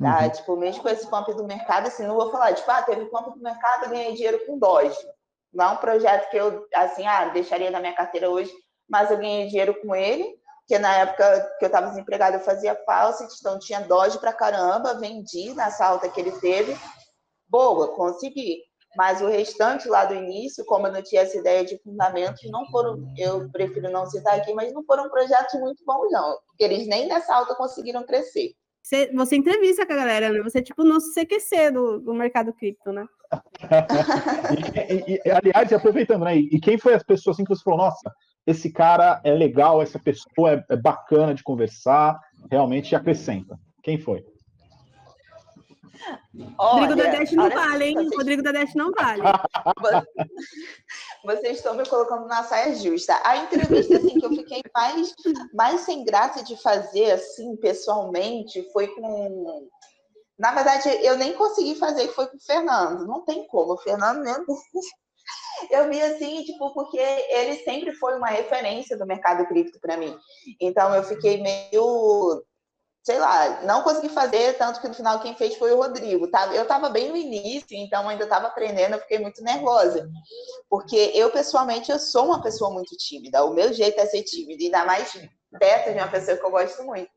[0.00, 0.22] Tá?
[0.22, 0.30] Uhum.
[0.30, 3.36] Tipo, mesmo com esse pump do mercado, assim, não vou falar, tipo, ah, teve pump
[3.36, 4.96] do mercado, ganhei dinheiro com Doge.
[5.52, 8.52] Não é um projeto que eu, assim, ah, deixaria na minha carteira hoje,
[8.88, 12.76] mas eu ganhei dinheiro com ele porque na época que eu estava desempregada eu fazia
[12.86, 16.76] falsa, então tinha Doge pra caramba, vendi nessa alta que ele teve.
[17.48, 18.58] Boa, consegui.
[18.96, 22.64] Mas o restante lá do início, como eu não tinha essa ideia de fundamentos, não
[22.70, 26.38] foram, eu prefiro não citar aqui, mas não foram projetos muito bons, não.
[26.56, 28.52] Eles nem nessa alta conseguiram crescer.
[28.80, 30.40] Você, você entrevista com a galera, né?
[30.42, 33.04] Você é tipo o nosso CQC do, do mercado cripto, né?
[34.88, 36.36] E, e, aliás, aproveitando, né?
[36.36, 38.12] E quem foi as pessoas assim que você falou, nossa,
[38.46, 42.18] esse cara é legal, essa pessoa é, é bacana de conversar,
[42.50, 43.58] realmente acrescenta.
[43.82, 44.24] Quem foi?
[46.58, 47.94] Olha, Rodrigo da Dash não vale, hein?
[47.94, 48.16] Vocês...
[48.16, 49.22] Rodrigo da Dash não vale.
[51.24, 53.20] Vocês estão me colocando na saia justa.
[53.24, 55.14] A entrevista assim, que eu fiquei mais,
[55.52, 59.68] mais sem graça de fazer, assim, pessoalmente, foi com.
[60.40, 63.06] Na verdade, eu nem consegui fazer, foi com o Fernando.
[63.06, 63.74] Não tem como.
[63.74, 64.46] O Fernando mesmo.
[65.70, 70.16] Eu vi assim, tipo, porque ele sempre foi uma referência do mercado cripto para mim.
[70.58, 72.42] Então eu fiquei meio
[73.02, 76.30] sei lá, não consegui fazer, tanto que no final quem fez foi o Rodrigo.
[76.30, 76.46] Tá?
[76.54, 80.08] Eu estava bem no início, então ainda estava aprendendo, eu fiquei muito nervosa.
[80.68, 83.44] Porque eu, pessoalmente, eu sou uma pessoa muito tímida.
[83.44, 85.12] O meu jeito é ser tímida, ainda mais
[85.58, 87.10] perto de uma pessoa que eu gosto muito.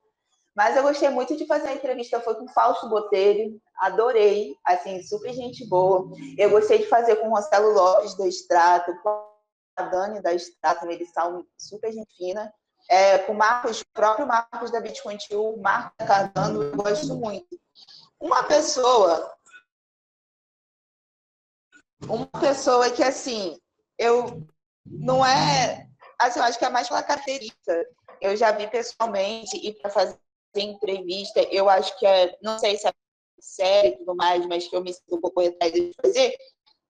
[0.55, 5.01] Mas eu gostei muito de fazer a entrevista, foi com o Fausto Botelho, adorei, assim,
[5.01, 6.11] super gente boa.
[6.37, 9.27] Eu gostei de fazer com o Marcelo Lopes do Extrato, com
[9.75, 12.53] a Dani da Extrato, eles são super gente fina
[12.89, 17.59] é, com o Marcos, o próprio Marcos da Bitcoin o Marcos Cardano, eu gosto muito.
[18.19, 19.35] Uma pessoa,
[22.07, 23.59] uma pessoa que, assim,
[23.97, 24.45] eu
[24.85, 25.87] não é,
[26.19, 27.87] assim, eu acho que é mais pela.
[28.21, 30.17] Eu já vi pessoalmente e para fazer
[30.61, 32.93] entrevista, eu acho que é, não sei se é
[33.39, 36.35] série e tudo mais, mas que eu me sinto um pouco atrás de fazer.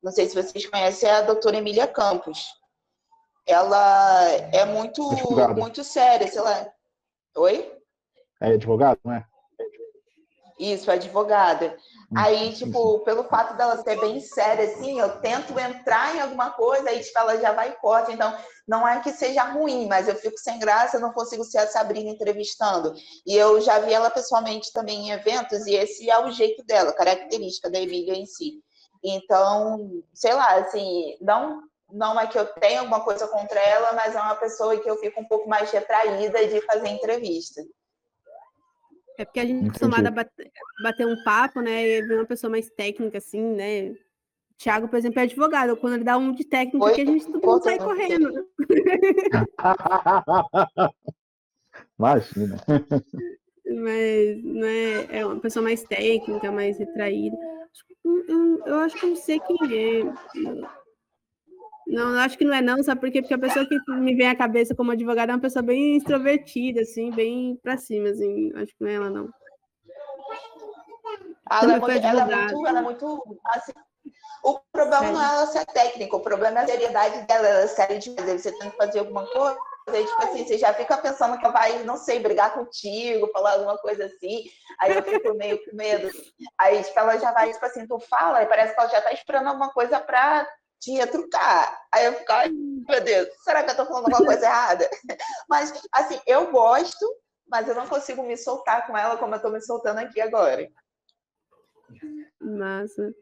[0.02, 2.48] Não sei se vocês conhecem é a doutora Emília Campos
[3.46, 5.04] ela é muito,
[5.56, 6.68] muito séria, sei lá.
[7.36, 7.78] Oi?
[8.42, 9.26] É advogada, não é?
[10.60, 11.78] Isso, advogada.
[12.16, 16.90] Aí, tipo, pelo fato dela ser bem séria, assim, eu tento entrar em alguma coisa,
[16.90, 18.12] aí tipo, ela já vai e corta.
[18.12, 18.36] Então,
[18.68, 22.10] não é que seja ruim, mas eu fico sem graça, não consigo ser a Sabrina
[22.10, 22.94] entrevistando.
[23.26, 26.94] E eu já vi ela pessoalmente também em eventos, e esse é o jeito dela,
[26.94, 28.62] característica da Emília em si.
[29.04, 31.62] Então, sei lá, assim, não
[31.94, 34.98] não é que eu tenha alguma coisa contra ela, mas é uma pessoa que eu
[34.98, 37.62] fico um pouco mais retraída de fazer entrevista.
[39.18, 41.88] É porque a gente é acostumada a bater, bater, um papo, né?
[41.88, 43.92] E ver uma pessoa mais técnica, assim, né?
[43.92, 43.98] O
[44.58, 45.78] Thiago, por exemplo, é advogado.
[45.78, 48.48] Quando ele dá um de técnico, Oi, que a gente todo mundo sai correndo.
[52.00, 52.58] Imagina.
[53.66, 57.38] Mas né, é uma pessoa mais técnica, mais retraída.
[58.04, 60.04] Eu, eu acho que não sei quem é.
[61.88, 63.22] Não, acho que não é não, sabe por quê?
[63.22, 66.82] Porque a pessoa que me vem à cabeça como advogada é uma pessoa bem extrovertida,
[66.82, 68.52] assim, bem pra cima, assim.
[68.56, 69.30] Acho que não é ela, não.
[71.52, 73.74] Ela, é muito, ela, é muito, ela é muito, assim,
[74.44, 77.68] o problema não é ela ser técnica, o problema é a seriedade dela, ela é
[77.68, 78.42] séria demais.
[78.42, 81.54] Você tem que fazer alguma coisa, aí, tipo assim, você já fica pensando que ela
[81.54, 84.44] vai, não sei, brigar contigo, falar alguma coisa assim,
[84.80, 86.10] aí eu fico meio com medo.
[86.58, 89.14] Aí, tipo, ela já vai, tipo assim, tu fala, e parece que ela já tá
[89.14, 90.48] esperando alguma coisa pra
[90.84, 91.80] tinha trucar.
[91.92, 94.90] Aí eu ficava, meu Deus, será que eu tô falando alguma coisa errada?
[95.50, 97.06] Mas, assim, eu gosto,
[97.48, 100.68] mas eu não consigo me soltar com ela como eu tô me soltando aqui agora.
[102.42, 103.14] Massa.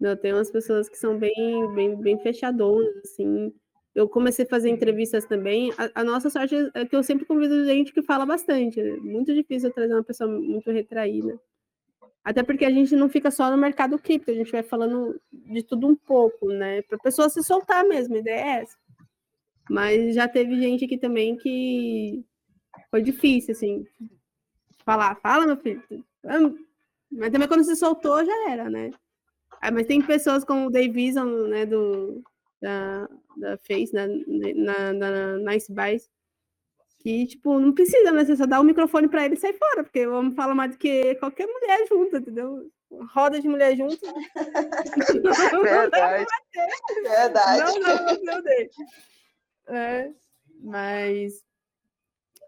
[0.00, 3.52] Não, tem umas pessoas que são bem, bem, bem fechadonas, assim.
[3.94, 5.72] Eu comecei a fazer entrevistas também.
[5.76, 8.80] A, a, nossa sorte é que eu sempre convido gente que fala bastante.
[8.80, 11.38] É muito difícil trazer uma pessoa muito retraída.
[12.22, 15.62] Até porque a gente não fica só no mercado cripto, a gente vai falando de
[15.62, 16.82] tudo um pouco, né?
[16.82, 18.76] Para a pessoa se soltar mesmo, a ideia é essa.
[19.70, 22.24] Mas já teve gente aqui também que
[22.90, 23.86] foi difícil, assim,
[24.84, 25.82] falar, fala, meu filho.
[27.10, 28.90] Mas também quando se soltou, já era, né?
[29.60, 32.22] Ah, mas tem pessoas como o Davison, né, do,
[32.60, 34.06] da, da Face, né,
[34.54, 36.08] na, na, na Nice Buys,
[37.00, 38.24] que, tipo, não precisa, né?
[38.24, 40.72] Você só dá o microfone para ele e sai fora, porque o homem fala mais
[40.72, 42.70] do que qualquer mulher junto, entendeu?
[43.14, 43.98] Roda de mulher junto.
[45.62, 46.26] Verdade.
[47.02, 47.80] Verdade.
[47.80, 48.70] Não, não, não dele.
[49.68, 50.10] É,
[50.62, 51.42] mas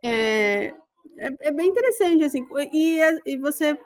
[0.03, 0.75] é,
[1.17, 2.47] é, é, bem interessante, assim.
[2.73, 3.79] E, e você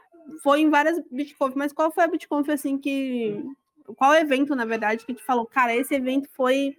[0.42, 3.40] foi em várias BitConf, mas qual foi a BitConf, assim, que...
[3.96, 6.76] Qual evento, na verdade, que te falou, cara, esse evento foi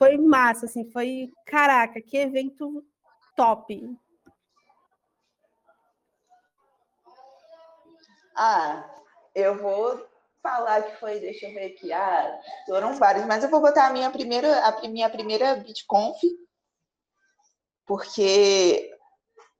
[0.00, 2.82] foi massa, assim, foi, caraca, que evento
[3.36, 3.86] top.
[8.34, 8.90] Ah,
[9.34, 10.02] eu vou
[10.42, 13.92] falar que foi, deixa eu ver aqui, ah, foram vários, mas eu vou botar a
[13.92, 16.18] minha primeira, a minha primeira BitConf,
[17.86, 18.90] porque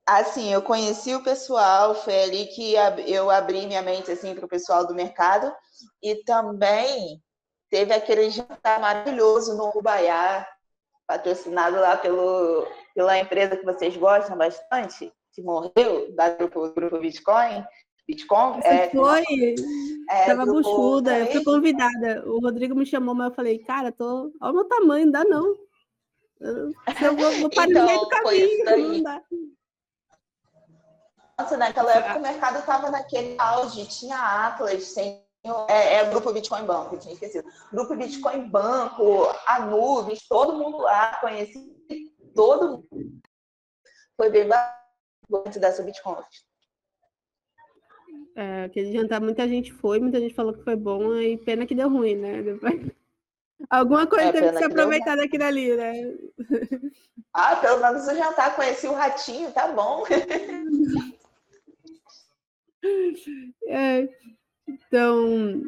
[0.07, 2.75] Assim, eu conheci o pessoal, foi ali que
[3.07, 5.55] eu abri minha mente assim para o pessoal do mercado
[6.03, 7.23] e também
[7.71, 10.47] teve aquele jantar maravilhoso no Ubaiá,
[11.07, 17.65] patrocinado lá pelo, pela empresa que vocês gostam bastante, que morreu, da grupo, grupo Bitcoin.
[18.07, 19.25] Bitcoin Você é, foi?
[20.11, 22.25] é, Tava grupo- buchuda, eu fui convidada.
[22.27, 24.33] O Rodrigo me chamou, mas eu falei, cara, tô.
[24.43, 25.57] Olha o meu tamanho, não dá não.
[26.41, 29.23] Eu, eu vou, vou parar no meio do Então, caminho, não dá.
[31.39, 35.25] Nossa, naquela época o mercado estava naquele auge, tinha Atlas, tem,
[35.69, 37.49] é, é o Grupo Bitcoin Banco, eu tinha esquecido.
[37.73, 41.59] Grupo Bitcoin Banco, Anubis, todo mundo lá, conheci
[42.35, 43.21] todo mundo.
[44.17, 46.23] Foi bem bacana dessa Bitcoin.
[48.37, 51.75] É, aquele jantar, muita gente foi, muita gente falou que foi bom, e pena que
[51.75, 52.43] deu ruim, né?
[52.43, 52.73] Depois-
[53.69, 55.93] Alguma coisa É, teve que pena se que deu aproveitar daquilo ali, né?
[57.35, 60.05] Ah, pelo menos o jantar, conheci o ratinho, tá bom.
[63.69, 64.09] É,
[64.75, 65.63] então,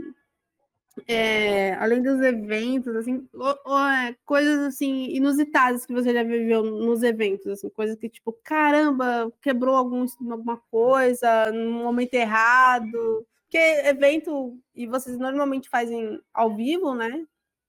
[1.06, 6.62] é, além dos eventos, assim, o- o- é, coisas assim inusitadas que você já viveu
[6.62, 13.26] nos eventos, assim, coisas que tipo, caramba, quebrou algum, alguma coisa no momento errado.
[13.44, 17.26] Porque evento, e vocês normalmente fazem ao vivo, né?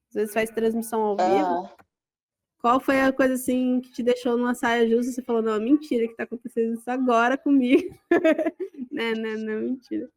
[0.09, 1.65] Às vezes faz transmissão ao vivo.
[1.65, 1.75] Ah,
[2.61, 5.11] Qual foi a coisa assim que te deixou numa saia justa?
[5.11, 7.93] Você falou, não, é mentira que tá acontecendo isso agora comigo.
[8.91, 10.09] né, né, não, mentira.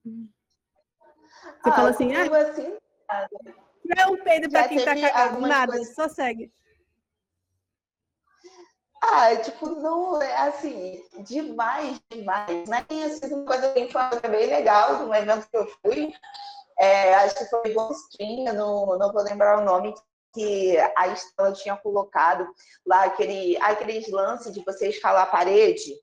[1.62, 2.78] Você ah, falou assim, ah, assim,
[3.84, 6.52] não é um peido pra Já quem tá algumas nada, coisas- só segue.
[9.02, 12.68] Ah, tipo, não é assim, demais, demais.
[12.68, 13.88] Não tinha sido uma coisa bem,
[14.30, 16.12] bem legal num evento que eu fui.
[16.78, 19.94] É, acho que foi eu não, não vou lembrar o nome,
[20.34, 22.46] que a Estela tinha colocado
[22.84, 25.94] lá aquele, aqueles lances de você escalar a parede.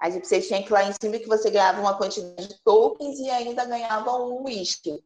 [0.00, 3.18] Aí você tinha que ir lá em cima que você ganhava uma quantidade de tokens
[3.18, 5.04] e ainda ganhava um whisky.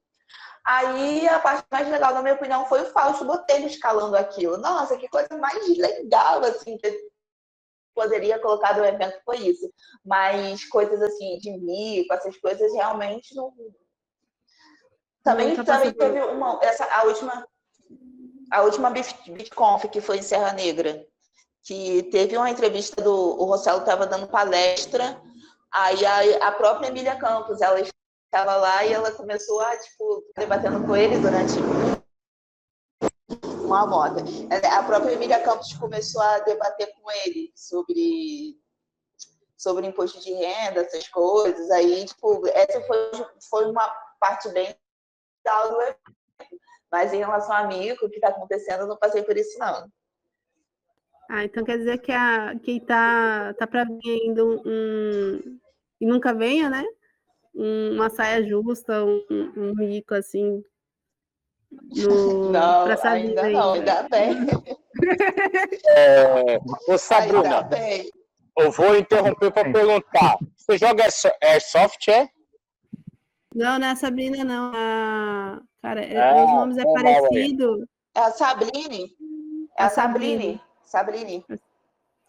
[0.65, 4.57] Aí a parte mais legal, na minha opinião, foi o Fausto Botelho escalando aquilo.
[4.57, 7.09] Nossa, que coisa mais legal, assim, que
[7.95, 9.71] poderia colocar no evento foi isso.
[10.05, 13.53] Mas coisas assim, de mico, essas coisas realmente não.
[15.23, 16.59] Também, Nunca também teve uma.
[16.63, 17.47] Essa, a última.
[18.51, 21.05] A última Bit- BitConf, que foi em Serra Negra,
[21.64, 23.12] que teve uma entrevista do.
[23.12, 25.20] O Rossello estava dando palestra,
[25.72, 30.87] aí a, a própria Emília Campos, ela estava lá e ela começou a, tipo, debatendo
[30.87, 31.55] com ele durante
[33.64, 34.22] uma moda.
[34.70, 38.57] A própria Emília Campos começou a debater com ele sobre
[39.57, 41.70] sobre imposto de renda, essas coisas.
[41.70, 42.98] Aí, tipo, essa foi,
[43.48, 43.88] foi uma
[44.20, 44.77] parte bem
[45.42, 46.14] legal do evento.
[46.92, 49.90] Mas em relação a amigo, o que está acontecendo, eu não passei por isso, não.
[51.31, 55.59] Ah, então quer dizer que a, que tá, tá pra vir ainda um, um-
[56.01, 56.85] E nunca venha, né?
[57.55, 60.63] Um- uma saia justa, um, um, mico assim.
[61.73, 63.93] No, Não, pra Sabrina ainda não, ainda.
[64.01, 64.37] ainda bem.
[65.87, 68.11] É, ô, Ainda Sabrina, bem.
[68.59, 70.37] eu vou interromper para perguntar.
[70.57, 72.29] Você joga Airso- Airsoft, é?
[73.55, 74.73] Não, não é a Sabrina, não.
[74.75, 75.61] A...
[75.83, 77.89] Cara, é- Ah, os nomes é parecido.
[78.15, 79.17] É a Sabrine.
[79.79, 79.91] É A a
[80.85, 81.40] Sabrine.
[81.42, 81.62] Sabrine.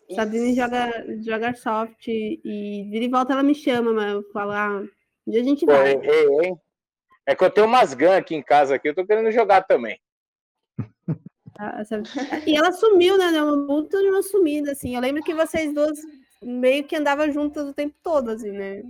[0.07, 0.15] Isso.
[0.15, 4.81] Sabrina joga, joga soft e vira e volta ela me chama, mas eu falo, ah,
[5.25, 5.93] um dia a gente Pô, vai.
[5.93, 6.59] errei, hein?
[7.25, 9.99] É que eu tenho umas guns aqui em casa aqui, eu tô querendo jogar também.
[11.79, 12.03] Essa-
[12.45, 13.27] E ela sumiu, né?
[13.41, 14.93] Uma puta de uma sumida, assim.
[14.93, 15.97] Eu lembro que vocês duas
[16.41, 18.83] meio que andavam juntas o tempo todo, assim, né?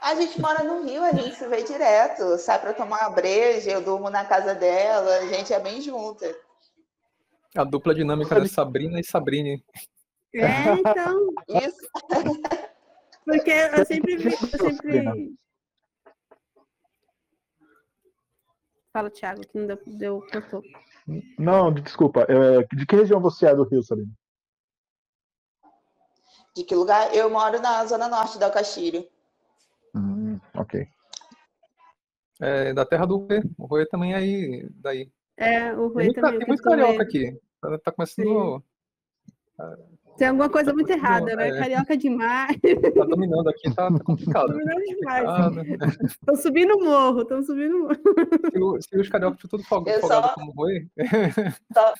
[0.00, 2.38] A gente mora no Rio, a gente se vê direto.
[2.38, 6.26] Sai pra tomar uma breja, eu durmo na casa dela, a gente é bem junta.
[7.56, 9.64] A dupla dinâmica da Sabrina e Sabrine.
[10.32, 11.90] É, então, Isso.
[13.24, 15.34] porque eu sempre vi, eu sempre.
[18.92, 20.62] Fala, Thiago, que não deu, deu cortou.
[21.38, 22.26] Não, desculpa.
[22.28, 24.12] é, de que região você é do Rio, Sabrina?
[26.56, 27.14] De que lugar?
[27.14, 29.06] Eu moro na zona norte da Castilho.
[29.94, 30.88] Hum, ok.
[32.40, 33.42] É, da terra do Rui.
[33.58, 35.12] O Rui também é aí, daí.
[35.40, 36.32] É, o Tem Rui muito, também.
[36.32, 37.40] tem eu muito carioca aqui.
[37.60, 38.62] Tá- Tá começando.
[40.18, 41.48] Tem alguma coisa muito Não, errada, né?
[41.48, 41.58] é.
[41.58, 42.56] Carioca demais.
[42.94, 44.48] Tá dominando aqui, tá, tá complicado.
[44.48, 45.24] Dominando demais.
[45.26, 45.50] Ah,
[46.04, 47.94] Estão subindo o morro, estão subindo o morro.
[48.52, 50.86] se, o- se os cariocas for tudo folgado só- como o Rui,
[51.72, 51.94] Só,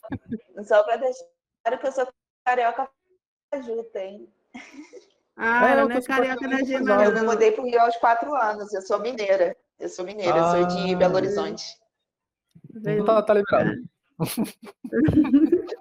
[0.65, 1.25] só pra deixar
[1.65, 2.09] claro que eu sou
[2.45, 2.89] carioca
[3.65, 4.29] juta, hein?
[5.37, 7.27] Ah, É, ela eu não é tô carioca da super Gema, Ah, Eu me não.
[7.27, 8.73] mudei pro Rio aos quatro anos.
[8.75, 9.57] Eu sou mineira.
[9.79, 10.99] Eu sou mineira, eu sou de Ah.
[10.99, 11.65] Belo Horizonte.
[12.75, 13.71] Não tá, tá liberado.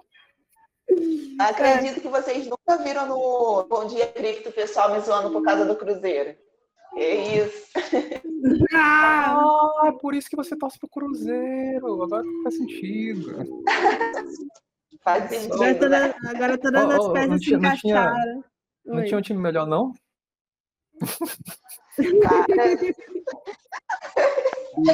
[1.38, 5.64] Acredito que vocês nunca viram no Bom Dia Cripto o pessoal me zoando por causa
[5.64, 6.36] do Cruzeiro.
[6.96, 7.70] É isso.
[8.72, 9.36] Ah,
[9.82, 12.02] Ah, por isso que você torce pro Cruzeiro.
[12.02, 13.62] Agora faz sentido.
[15.02, 16.14] Faz agora sentido, toda- né?
[16.26, 18.44] agora todas Ó, as ó, não peças se tinha- não tinha- encaixaram.
[18.86, 19.92] Não tinha um time melhor, não?
[22.22, 22.46] Cara,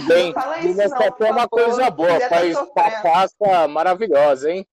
[0.07, 1.49] Bem, fala isso Minas não, só por tem uma favor.
[1.64, 2.74] coisa boa, Já tá faz sofrendo.
[2.74, 4.66] cachaça maravilhosa, hein?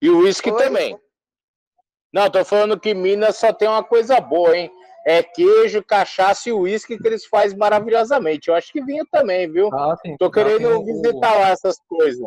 [0.00, 0.98] E o uísque também.
[2.12, 4.70] Não, tô falando que Minas só tem uma coisa boa, hein?
[5.06, 8.48] É queijo, cachaça e uísque que eles fazem maravilhosamente.
[8.48, 9.68] Eu acho que vinho também, viu?
[9.72, 10.16] Ah, tem.
[10.16, 12.20] Tô ah, querendo o- visitar lá essas coisas.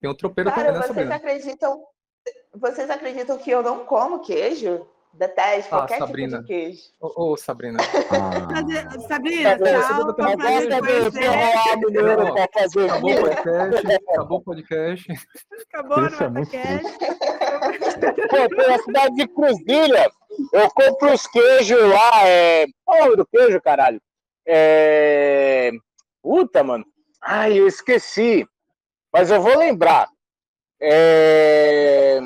[0.00, 1.84] Tem um tropeiro Cara, também, vocês acreditam,
[2.54, 4.86] vocês acreditam que eu não como queijo?
[5.18, 6.36] Detesto Ah, qualquer Sabrina.
[6.38, 6.82] tipo de queijo.
[7.00, 7.78] Ô, ô, Sabrina.
[7.82, 10.02] Fazer- Ah, Sabrina, Tá tchau.
[10.02, 11.12] um te Gosta de conhecer.
[11.12, 12.34] ferroar mineiro Não.
[12.34, 13.92] pra fazer Acabou o podcast.
[14.12, 15.12] Acabou o podcast.
[15.72, 16.98] Acabou Esse é podcast.
[18.28, 20.10] Pô, tem a cidade de Cruzilha.
[20.52, 22.28] Eu compro os queijos lá.
[22.28, 22.66] É...
[22.84, 24.00] Qual é o nome do queijo, caralho?
[24.46, 25.70] É.
[26.22, 26.84] Puta, mano.
[27.22, 28.46] Ai, eu esqueci.
[29.12, 30.08] Mas eu vou lembrar.
[30.78, 32.20] É...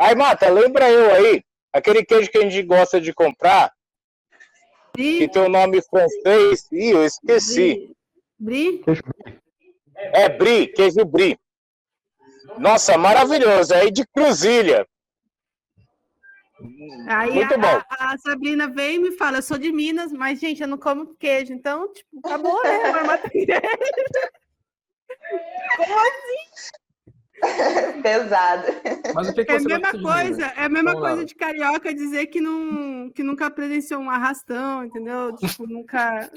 [0.00, 1.42] Ai, Mata, lembra eu aí.
[1.78, 3.72] Aquele queijo que a gente gosta de comprar,
[4.94, 6.68] que Bri, tem o nome francês.
[6.72, 7.92] Ih, eu esqueci.
[8.38, 9.00] Bri, Bri,
[9.94, 11.38] É Brie, queijo Brie.
[12.58, 13.72] Nossa, maravilhoso.
[13.74, 14.86] É aí de Cruzilha.
[17.08, 17.66] Aí Muito a, bom.
[17.88, 20.76] a- a Sabrina vem e me fala, eu sou de Minas, mas, gente, eu não
[20.78, 21.52] como queijo.
[21.52, 22.92] Então, tipo, acabou, né?
[22.92, 23.30] Vai matar
[28.02, 28.64] Pesado.
[29.14, 30.56] Mas o que, que É a você mesma coisa, Minas?
[30.56, 31.08] é a mesma Vamos lá.
[31.10, 35.34] coisa de carioca dizer que, não, que nunca presenciou um arrastão, entendeu?
[35.36, 36.30] Tipo, nunca,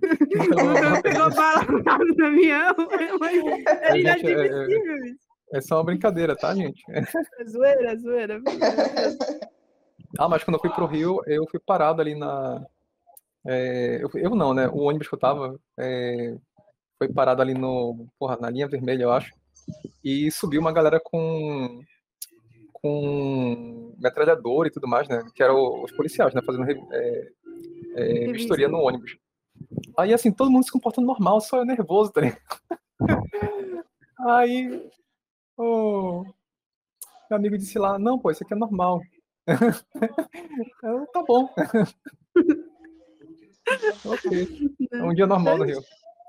[0.00, 1.82] nunca pegou bala no.
[3.18, 3.34] Mas
[3.66, 5.28] é gente, inadmissível isso.
[5.52, 6.82] É só uma brincadeira, tá, gente?
[6.90, 8.42] É zoeira, é zoeira.
[10.18, 12.64] Ah, mas quando eu fui pro Rio, eu fui parado ali na.
[13.46, 14.68] é, eu, eu não, né?
[14.68, 16.34] O ônibus que eu tava é,
[16.98, 18.06] foi parado ali no.
[18.18, 19.32] Porra, na linha vermelha, eu acho.
[20.02, 21.82] E subiu uma galera com.
[22.72, 25.24] com metralhador e tudo mais, né?
[25.34, 26.42] Que eram os policiais, né?
[26.42, 27.28] Fazendo é,
[27.94, 29.16] é, vistoria no ônibus.
[29.96, 32.40] Aí, assim, todo mundo se comportando normal, só eu nervoso, tá ligado?
[34.26, 34.88] Aí.
[35.56, 36.24] O
[37.28, 39.02] meu amigo disse lá: Não, pô, isso aqui é normal.
[40.82, 41.48] Eu, tá bom.
[44.04, 44.48] ok.
[44.92, 45.80] É um dia normal no Rio.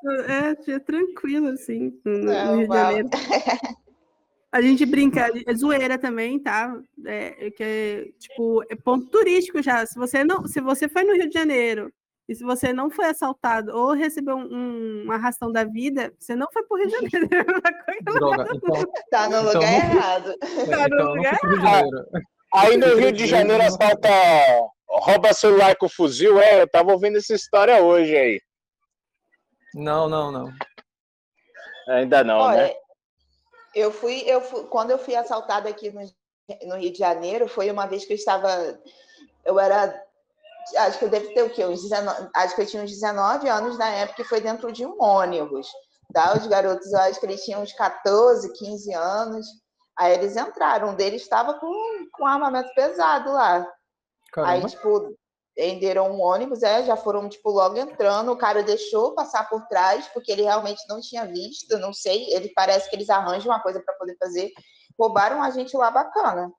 [0.05, 2.73] É, é tranquilo, assim, no, no Não, Rio de.
[2.73, 3.09] Janeiro.
[4.51, 6.75] A gente brinca, é zoeira também, tá?
[7.05, 9.85] É, é que é, tipo, é ponto turístico já.
[9.85, 11.91] Se você não, se você foi no Rio de Janeiro
[12.27, 16.47] e se você não foi assaltado ou recebeu um, um arrastão da vida, você não
[16.51, 17.61] foi pro Rio de Janeiro.
[17.89, 18.47] É Droga.
[18.55, 20.35] Então, Tá no Então, lugar errado.
[20.39, 22.07] Tá no então lugar Janeiro.
[22.55, 24.09] Aí no Rio de Janeiro assalta,
[24.87, 28.41] rouba celular com fuzil, é, eu tava ouvindo essa história hoje aí.
[29.73, 30.51] Não, não, não.
[31.87, 32.73] Ainda não, Olha, né?
[33.73, 36.01] eu fui, eu fui, quando eu fui assaltada aqui no,
[36.67, 38.79] no Rio de Janeiro, foi uma vez que eu estava,
[39.43, 40.03] eu era,
[40.77, 41.65] acho que eu devo ter o quê?
[41.65, 44.85] Uns 19, acho que eu tinha uns 19 anos na época e foi dentro de
[44.85, 45.67] um ônibus,
[46.13, 46.37] tá?
[46.37, 49.47] Os garotos, eu acho que eles tinham uns 14, 15 anos,
[49.97, 53.67] aí eles entraram, um deles estava com, com armamento pesado lá,
[54.37, 54.69] Aí, Caramba.
[54.69, 55.15] tipo,
[55.57, 58.31] renderam um ônibus, é, já foram, tipo, logo entrando.
[58.31, 62.33] O cara deixou passar por trás, porque ele realmente não tinha visto, não sei.
[62.33, 64.51] Ele parece que eles arranjam uma coisa para poder fazer.
[64.97, 66.51] Roubaram a gente lá bacana.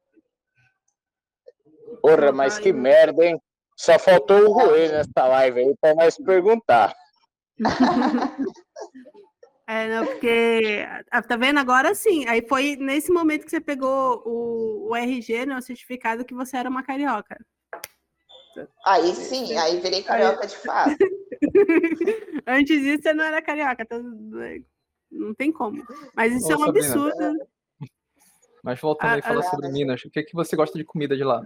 [2.02, 3.40] Porra, mas que merda, hein?
[3.76, 6.94] Só faltou o Rui nessa live aí pra nós perguntar.
[9.72, 12.26] É, não, porque ah, tá vendo agora sim.
[12.26, 16.56] Aí foi nesse momento que você pegou o, o RG, né, o certificado que você
[16.56, 17.38] era uma carioca.
[18.86, 20.96] Aí sim, aí virei carioca de fato.
[22.46, 23.84] Antes disso, você não era carioca.
[23.86, 23.98] tá-
[25.10, 25.82] Não tem como.
[26.14, 26.86] Mas isso Ô, é um Sabrina.
[26.86, 27.38] absurdo.
[28.62, 30.04] Mas voltando aí, Ah, falar ah, sobre mas- Minas.
[30.04, 31.42] O que, que você gosta de comida de lá?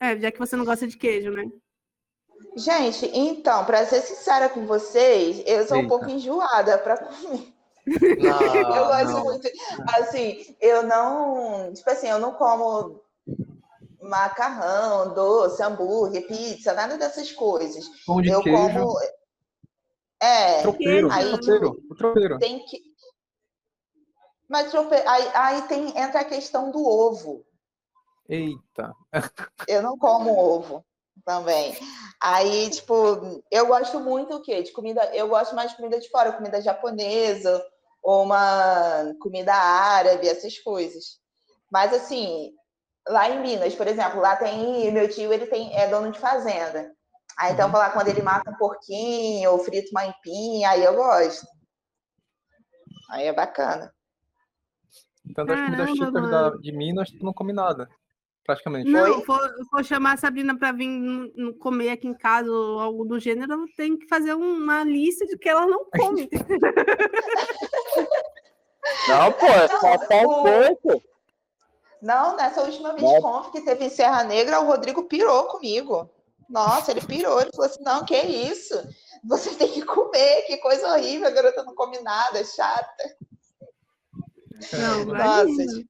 [0.00, 1.44] É, já que você não gosta de queijo, né?
[2.56, 5.88] Gente, então, para ser sincera com vocês, eu sou um Eita.
[5.88, 7.52] pouco enjoada para comer.
[7.86, 8.40] Não,
[8.76, 9.24] eu gosto não.
[9.24, 9.48] muito.
[9.96, 11.72] Assim, eu não.
[11.72, 13.00] Tipo assim, eu não como
[14.02, 17.84] macarrão, doce, hambúrguer, pizza, nada dessas coisas.
[18.06, 18.58] Pão de eu queijo.
[18.80, 18.98] como.
[20.20, 22.38] É, Tropeiro, Aí- tropeiro, o tropeiro.
[22.38, 22.80] tem que.
[24.48, 24.94] Mas trope...
[24.94, 27.44] aí, aí tem, entra a questão do ovo.
[28.28, 28.94] Eita.
[29.66, 30.84] Eu não como ovo
[31.24, 31.74] também.
[32.20, 34.62] Aí, tipo, eu gosto muito o quê?
[34.62, 35.04] De comida.
[35.14, 37.64] Eu gosto mais de comida de fora, comida japonesa,
[38.02, 41.18] ou uma comida árabe, essas coisas.
[41.70, 42.52] Mas assim,
[43.08, 46.92] lá em Minas, por exemplo, lá tem meu tio, ele tem é dono de fazenda.
[47.38, 51.46] Aí então, lá quando ele mata um porquinho ou frita uma empinha, aí eu gosto.
[53.10, 53.92] Aí é bacana.
[55.28, 56.50] Então, das comidas Caramba, típicas mano.
[56.50, 57.88] da- de Minas, tu não come nada.
[58.44, 58.90] Praticamente.
[58.90, 59.38] Não, vou,
[59.70, 60.90] vou chamar a Sabrina para vir
[61.60, 65.38] comer aqui em casa ou algo do gênero, eu tenho que fazer uma lista de
[65.38, 66.28] que ela não come.
[69.08, 71.02] Não, pô, é só só um pouco.
[72.02, 73.14] Não, nessa última Nossa.
[73.14, 76.10] VidConf que teve em Serra Negra, o Rodrigo pirou comigo.
[76.50, 78.74] Nossa, ele pirou, ele falou assim, não, que isso?
[79.24, 83.16] Você tem que comer, que coisa horrível, a garota não come nada, é chata.
[84.72, 85.84] Não, Nossa.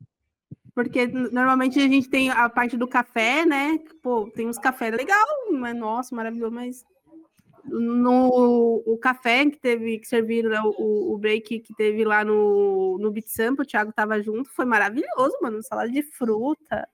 [0.75, 3.79] Porque normalmente a gente tem a parte do café, né?
[4.03, 6.85] Pô, tem uns cafés legal, mas nossa, maravilhoso, mas
[7.65, 12.99] no o café que teve que serviram né, o, o break que teve lá no,
[12.99, 15.63] no Beat Sample, o Thiago tava junto, foi maravilhoso, mano.
[15.63, 16.89] Salada de fruta,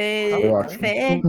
[0.00, 1.20] é, Ah, café,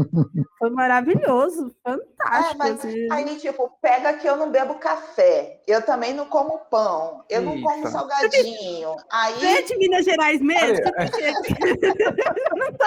[0.59, 2.53] foi maravilhoso, fantástico.
[2.53, 3.11] É, mas assim.
[3.11, 7.59] aí, tipo, pega que eu não bebo café, eu também não como pão, eu não
[7.59, 7.89] como Eita.
[7.89, 8.95] salgadinho.
[9.11, 10.77] Aí, é de Minas Gerais mesmo?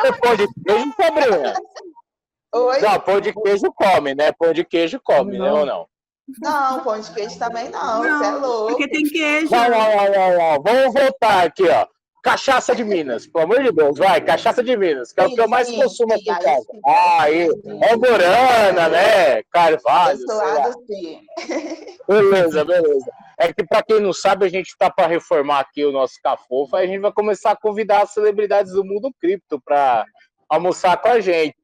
[0.05, 1.55] É pão de queijo, Sabrina.
[2.55, 2.81] Oi?
[2.81, 4.33] Não, pão de queijo come, né?
[4.33, 5.39] Pão de queijo come, né?
[5.39, 5.59] Não.
[5.61, 5.87] Ou não?
[6.41, 8.67] Não, pão de queijo também não, você é Não, louco.
[8.69, 9.51] porque tem queijo.
[9.51, 10.63] Não, não, não, não, não.
[10.63, 11.87] Vamos voltar aqui, ó.
[12.23, 15.41] Cachaça de Minas, pelo amor de Deus, vai, cachaça de Minas, que é o que
[15.41, 16.61] eu mais Sim, consumo aqui em casa.
[16.71, 16.81] sim.
[16.87, 17.49] Ah, aí,
[17.83, 19.43] é Borana, né?
[19.51, 20.45] Carvalho, sei lá.
[20.53, 21.21] Abençoado sim.
[22.07, 23.11] Beleza, beleza.
[23.37, 26.79] É que pra quem não sabe, a gente tá para reformar aqui o nosso Cafofa,
[26.79, 30.05] aí a gente vai começar a convidar as celebridades do mundo cripto para
[30.49, 31.57] almoçar com a gente.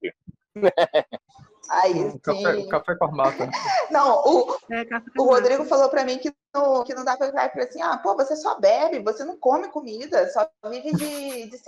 [1.71, 2.65] Aí O café, sim.
[2.65, 3.51] o café com armata.
[3.91, 4.87] Não, o, É,
[5.19, 7.13] O Rodrigo falou pra mim que não, que não dá.
[7.21, 11.51] Ele falou assim: ah, pô, você só bebe, você não come comida, só vive de,
[11.51, 11.61] de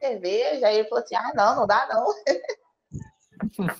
[0.00, 0.68] cerveja.
[0.68, 2.06] Aí ele falou assim: ah, não, não dá não.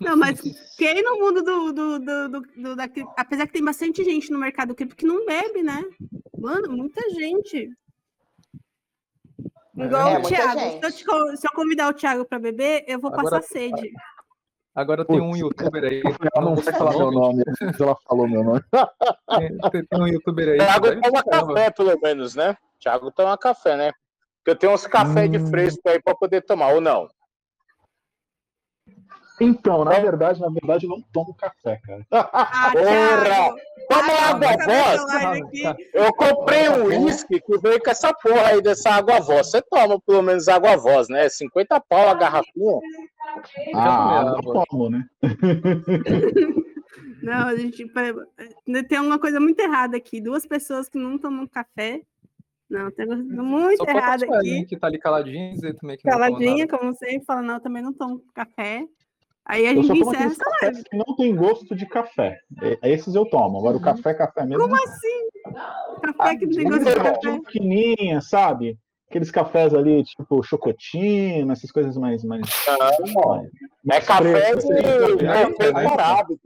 [0.00, 0.40] Não, mas
[0.76, 2.84] quem no mundo do, do, do, do, do- da
[3.16, 5.82] apesar que tem bastante gente no mercado cripto que não bebe, né?
[6.36, 7.70] Mano, muita gente.
[9.76, 10.60] Igual É, o Thiago.
[10.60, 13.92] Se eu, te se eu convidar o Thiago para beber, eu vou Agora- passar sede.
[14.76, 16.02] Agora tem um Putz, youtuber aí.
[16.34, 17.36] Ela não vou vai falar meu nome.
[17.38, 18.60] nome, mas ela falou meu nome.
[19.72, 20.58] Tem, tem um youtuber aí.
[20.58, 21.54] que Thiago toma pra caramba.
[21.54, 22.56] café, pelo menos, né?
[22.78, 23.92] Thiago toma café, né?
[24.38, 25.46] Porque eu tenho uns café de Hum.
[25.46, 27.08] fresco aí para poder tomar, ou não?
[29.40, 32.06] Então, na verdade, na verdade, eu não tomo café, cara.
[32.10, 32.84] Ah, Porra!
[32.84, 33.56] Thiago!
[33.88, 35.62] Toma Ai, água aqui.
[35.94, 39.50] Eu comprei um uísque que veio com essa porra aí dessa água voz.
[39.50, 41.28] Você toma pelo menos água voz, né?
[41.28, 42.80] 50 pau a garrafinha.
[43.74, 44.64] Ah, eu água.
[44.68, 45.04] tomo, né?
[47.22, 47.84] Não, a gente.
[47.86, 48.26] pera-
[48.88, 50.20] Tem uma coisa muito errada aqui.
[50.20, 52.00] Duas pessoas que não tomam café.
[52.68, 54.64] Não, tem uma coisa muito Só errada aqui.
[54.64, 57.60] que tá ali caladinha, dizer também que não toma Caladinha, como sempre, fala, não, eu
[57.60, 58.84] também não tomo café.
[59.48, 62.40] Aí a gente encerra essa cafés que não tem gosto de café.
[62.60, 63.58] É- Esses eu tomo.
[63.58, 64.64] Agora, o café, café mesmo.
[64.64, 65.28] Como assim?
[66.02, 67.38] Café que não tem gosto de café.
[67.40, 68.76] pequenininha, sabe?
[69.08, 72.24] Aqueles cafés ali, tipo chocotino, essas coisas mais.
[72.24, 72.42] mais,
[73.14, 73.48] Não,
[73.84, 74.68] mais é café de assim,
[75.24, 76.40] café por hábito.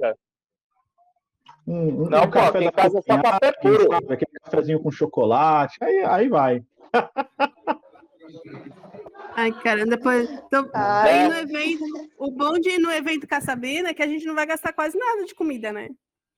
[1.67, 3.89] Um, um Não, pô, café da casa é só café puro.
[3.91, 4.13] sabe?
[4.13, 5.79] Aquele cafezinho com chocolate.
[5.81, 6.63] Aí, aí vai.
[9.37, 10.29] Ai, cara, depois.
[10.31, 11.29] Então, Ai.
[11.29, 11.85] no evento,
[12.19, 14.47] o bom de ir no evento com a Sabina é que a gente não vai
[14.47, 15.89] gastar quase nada de comida, né?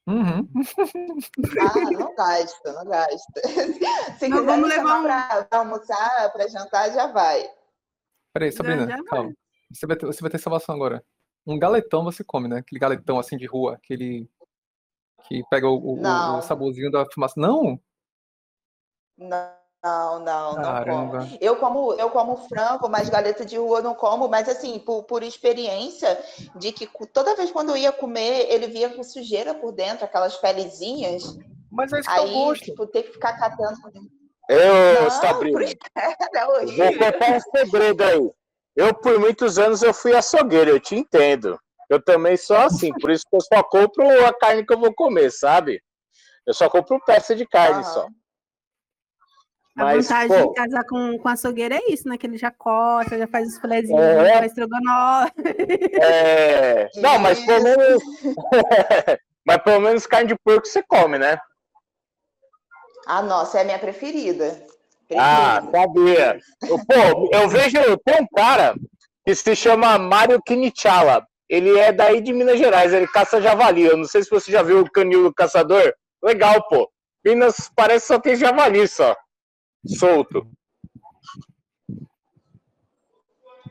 [0.07, 0.49] Uhum.
[1.61, 3.41] Ah, não gasta, não gasta.
[4.19, 7.49] Se Não, quiser me levar um- pra, pra almoçar, pra jantar, já vai.
[8.35, 9.05] Peraí, Sabrina, já vai.
[9.05, 9.33] calma.
[9.73, 11.05] Você vai, ter, você vai ter salvação agora.
[11.47, 12.59] Um galetão você come, né?
[12.59, 14.29] Aquele galetão assim de rua, aquele
[15.29, 17.35] que pega o, o- o, saborzinho da fumaça.
[17.41, 17.81] Não?
[19.17, 19.53] Não,
[19.83, 21.19] não, não, não Caramba.
[21.19, 21.39] como.
[21.41, 25.03] Eu como, eu como frango, mas galeta de rua eu não como, mas assim, por,
[25.05, 26.23] por experiência
[26.57, 30.37] de que toda vez quando eu ia comer, ele vinha com sujeira por dentro, aquelas
[30.37, 31.23] pelezinhas.
[31.71, 32.65] Mas é isso que eu Aí, gosto.
[32.65, 33.77] tipo, ter que ficar catando.
[34.49, 38.31] Eu, Não, Sabrina, por- É vou contar um segredo aí.
[38.75, 41.59] Eu, por muitos anos, eu fui açougueiro, eu te entendo.
[41.89, 44.93] Eu também sou assim, por isso que eu só compro a carne que eu vou
[44.93, 45.81] comer, sabe?
[46.45, 47.93] Eu só compro peça de carne Aham.
[47.93, 48.09] só.
[49.77, 52.19] A Mas, vantagem pô- de casar com, com açougueiro é isso, né?
[52.19, 54.33] Que ele já corta, já faz os filezinhos, É.
[54.39, 55.33] faz estrogonofe.
[56.01, 56.91] É...
[57.01, 58.03] Não, mas pelo menos.
[59.47, 61.39] mas pelo menos carne de porco você come, né?
[63.07, 64.63] Ah, nossa, é a minha preferida.
[65.17, 65.79] Ah, Preferida.
[65.81, 66.39] sabia.
[66.69, 67.79] Eu, Pô, eu vejo.
[68.05, 68.75] Tem um cara
[69.25, 71.27] que se chama Mário Kinichala.
[71.49, 73.83] Ele é daí de Minas Gerais, ele caça javali.
[73.85, 75.93] Eu não sei se você já viu o canil do caçador.
[76.23, 76.91] Legal, pô.
[77.25, 79.15] Minas parece que só tem javali só.
[79.87, 80.47] Solto.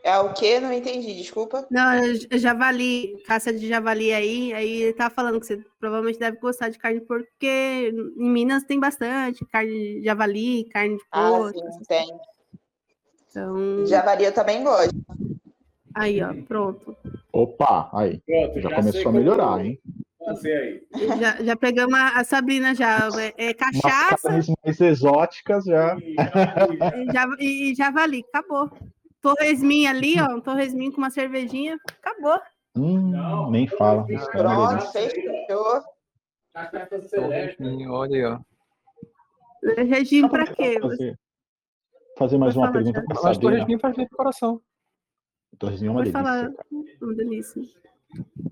[0.03, 0.59] É o quê?
[0.59, 1.67] Não entendi, desculpa.
[1.69, 6.37] Não, é javali, caça de javali aí, aí ele tá falando que você provavelmente deve
[6.37, 11.03] gostar de carne de porco, porque em Minas tem bastante carne de javali, carne de
[11.11, 11.59] Ah, porco.
[11.59, 12.19] sim, essas tem.
[13.29, 14.91] Então, Javali eu também gosto.
[15.93, 16.97] aí, ó, pronto.
[17.31, 18.19] Opa, aí.
[18.25, 19.79] Pronto, Já sei começou a como melhorar, hein?
[20.27, 20.83] Aí.
[21.19, 23.09] Já, já pegamos a, Sabrina já.
[23.19, 24.29] É, é Umas cachaça
[24.63, 25.95] mais exóticas já.
[26.01, 28.69] E já- e, java- e javali, acabou.
[29.21, 32.39] Torresminho ali, ó, um torresminho com uma cervejinha, acabou.
[32.75, 33.49] Hum, Não.
[33.51, 34.05] nem fala.
[34.31, 35.81] Pronto, fechou.
[36.53, 37.57] Cachaça celeste.
[37.57, 38.39] Torresminho, Olha aí, ó.
[39.83, 40.79] Regime pra quê?
[40.81, 41.19] Fazer,
[42.17, 43.41] fazer mais uma pergunta para Mas Sabrina.
[43.51, 44.61] torresminho faz bem pro coração.
[45.59, 46.19] Torresminho é uma delícia.
[46.23, 46.51] falar.
[47.01, 47.61] Uma delícia.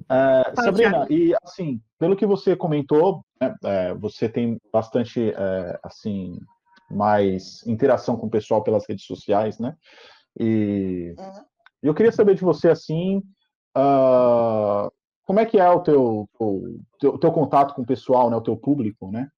[0.09, 6.39] É, Sabrina, e assim, pelo que você comentou, né, é, você tem bastante é, assim
[6.89, 9.75] mais interação com o pessoal pelas redes sociais, né?
[10.39, 11.43] E Uhum.
[11.83, 13.21] eu queria saber de você assim,
[13.75, 14.89] ah,
[15.25, 18.35] como é que é o teu, o teu, teu contato com o pessoal, né?
[18.35, 19.29] O teu público, né?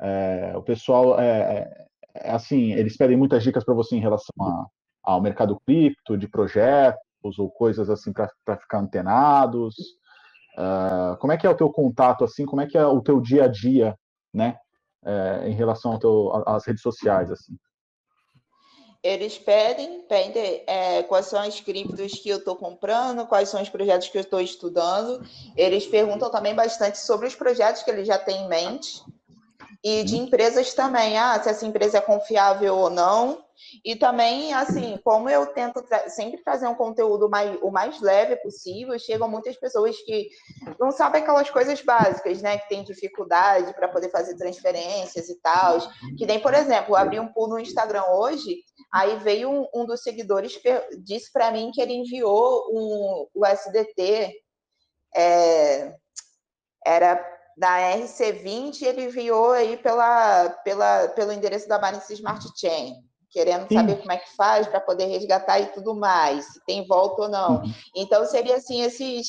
[0.00, 4.66] É, o pessoal é- é assim, eles pedem muitas dicas para você em relação a-
[5.02, 9.74] ao mercado cripto, de projetos ou coisas assim para ficar antenados.
[10.56, 12.46] Ah, como é que é o teu contato assim?
[12.46, 13.96] Como é que é o teu dia a dia,
[14.32, 14.56] né?
[15.04, 17.54] É, em relação ao teu, às redes sociais assim?
[19.02, 23.68] Eles pedem, pedem é, quais são as criptos que eu estou comprando, quais são os
[23.68, 25.24] projetos que eu estou estudando.
[25.56, 29.04] Eles perguntam também bastante sobre os projetos que eles já têm em mente.
[29.84, 33.45] E de empresas também, ah, se essa empresa é confiável ou não.
[33.84, 38.36] E também, assim, como eu tento tra- sempre trazer um conteúdo mais, o mais leve
[38.36, 40.28] possível, chegam muitas pessoas que
[40.78, 42.58] não sabem aquelas coisas básicas, né?
[42.58, 45.78] Que têm dificuldade para poder fazer transferências e tal.
[46.16, 50.02] Que nem, por exemplo, abri um pool no Instagram hoje, aí veio um, um dos
[50.02, 50.58] seguidores,
[51.02, 54.32] disse para mim que ele enviou um, o SDT,
[55.14, 55.94] é,
[56.84, 62.94] era da RC20, ele enviou aí pela, pela, pelo endereço da Binance Smart Chain,
[63.36, 63.74] querendo Sim.
[63.74, 67.28] saber como é que faz para poder resgatar e tudo mais, se tem volta ou
[67.28, 67.60] não.
[67.94, 69.28] Então, seria assim, esses,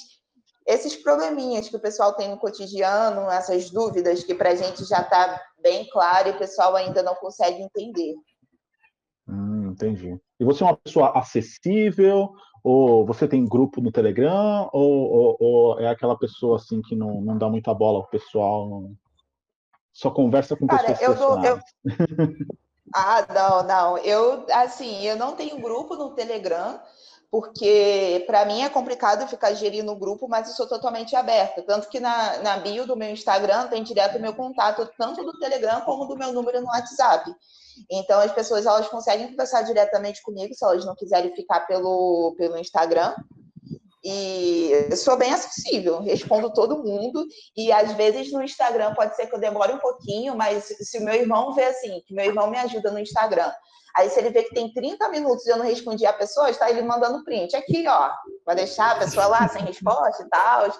[0.65, 5.01] esses probleminhas que o pessoal tem no cotidiano, essas dúvidas que para a gente já
[5.01, 8.15] está bem claro e o pessoal ainda não consegue entender.
[9.27, 10.17] Hum, entendi.
[10.39, 12.29] E você é uma pessoa acessível?
[12.63, 14.69] Ou você tem grupo no Telegram?
[14.71, 18.89] Ou, ou- ou é aquela pessoa assim que não, não dá muita bola ao pessoal?
[19.91, 21.59] Só conversa com Cara, pessoas eu dou- eu-?
[22.93, 23.97] Ah, não, não.
[23.99, 26.79] Eu, assim, eu não tenho grupo no Telegram,
[27.29, 31.61] porque para mim é complicado ficar gerindo o grupo, mas eu sou totalmente aberta.
[31.61, 35.37] Tanto que na, na bio do meu Instagram tem direto o meu contato, tanto do
[35.39, 37.33] Telegram como do meu número no WhatsApp.
[37.91, 42.57] Então as pessoas elas conseguem conversar diretamente comigo se elas não quiserem ficar pelo, pelo
[42.57, 43.13] Instagram.
[44.09, 47.25] E sou bem acessível, respondo todo mundo.
[47.57, 51.03] E às vezes no Instagram pode ser que eu demore um pouquinho, mas se o
[51.03, 53.51] meu irmão vê assim, que meu irmão me ajuda no Instagram,
[53.97, 56.69] aí se ele vê que tem 30 minutos e eu não respondi a pessoa, está
[56.69, 57.53] ele mandando print.
[57.53, 58.09] Aqui, ó,
[58.45, 60.73] vai deixar a pessoa lá sem resposta e tal.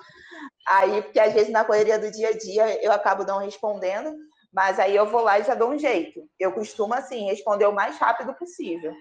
[0.66, 4.16] Aí, porque às vezes na correria do dia a dia eu acabo não respondendo,
[4.54, 6.22] mas aí eu vou lá e já dou um jeito.
[6.40, 8.94] Eu costumo, assim, responder o mais rápido possível.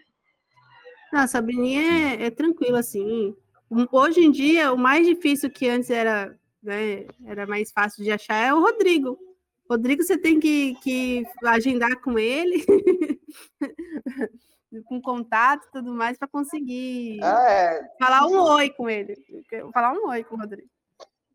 [1.12, 3.32] Não, a Sabrininha é, é tranquila, assim.
[3.90, 8.36] Hoje em dia, o mais difícil que antes era, né, era mais fácil de achar
[8.36, 9.18] é o Rodrigo.
[9.68, 12.64] Rodrigo, você tem que, que agendar com ele,
[14.86, 17.90] com contato e tudo mais, para conseguir Ah, é.
[17.98, 19.16] falar um oi com ele.
[19.72, 20.68] Falar um oi com o Rodrigo.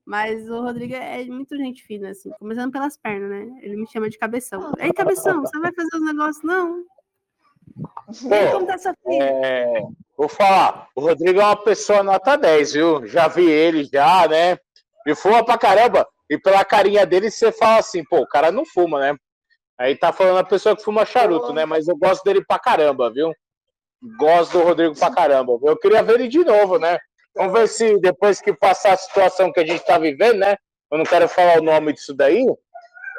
[0.06, 3.60] Mas o Rodrigo é muito gente fina, assim, começando pelas pernas, né?
[3.62, 4.72] Ele me chama de cabeção.
[4.80, 6.44] Ei, cabeção, você vai fazer os negócios?
[6.44, 6.86] Não.
[8.28, 9.24] Vem como tá sua filha?
[9.24, 9.82] É,
[10.22, 13.08] vou falar, o Rodrigo é uma pessoa nota 10, viu?
[13.08, 14.56] Já vi ele já, né?
[15.08, 16.08] E fuma pra caramba.
[16.30, 19.16] E pela carinha dele, você fala assim, pô, o cara não fuma, né?
[19.80, 21.66] Aí tá falando a pessoa que fuma charuto, né?
[21.66, 23.34] Mas eu gosto dele pra caramba, viu?
[24.20, 25.58] Gosto do Rodrigo pra caramba.
[25.64, 27.00] Eu queria ver ele de novo, né?
[27.36, 30.56] Vamos ver se depois que passar a situação que a gente tá vivendo, né?
[30.92, 32.46] Eu não quero falar o nome disso daí.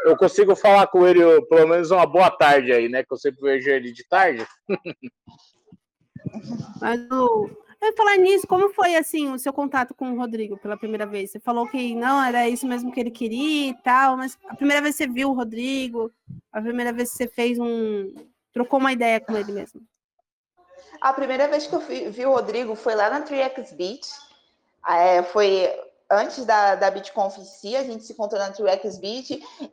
[0.04, 3.02] Eu consigo falar com ele pelo menos uma boa tarde aí, né?
[3.02, 4.46] Que eu sempre vejo ele de tarde.
[6.80, 7.50] Mas o.
[7.80, 11.32] Eu falar nisso, como foi assim o seu contato com o Rodrigo pela primeira vez?
[11.32, 14.80] Você falou que não, era isso mesmo que ele queria e tal, mas a primeira
[14.80, 16.12] vez que você viu o Rodrigo,
[16.52, 18.14] a primeira vez que você fez um.
[18.52, 19.80] trocou uma ideia com ele mesmo.
[21.00, 24.08] A primeira vez que eu vi, vi o Rodrigo foi lá na 3X Beach.
[24.86, 25.68] É, foi
[26.12, 29.00] antes da, da BitConf em si, a gente se encontrou na Trex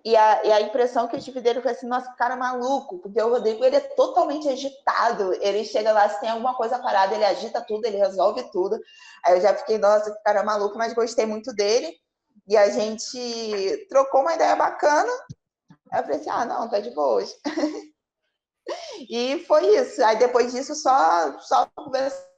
[0.05, 3.21] e a, e a impressão que eu tive dele foi assim, nossa, cara maluco, porque
[3.21, 7.25] o Rodrigo, ele é totalmente agitado, ele chega lá, se tem alguma coisa parada, ele
[7.25, 8.79] agita tudo, ele resolve tudo,
[9.25, 11.93] aí eu já fiquei, nossa, que cara maluco, mas gostei muito dele,
[12.47, 15.11] e a gente trocou uma ideia bacana,
[15.91, 17.35] aí eu falei assim, ah, não, tá de boa hoje.
[19.09, 22.28] e foi isso, aí depois disso, só, só conversando,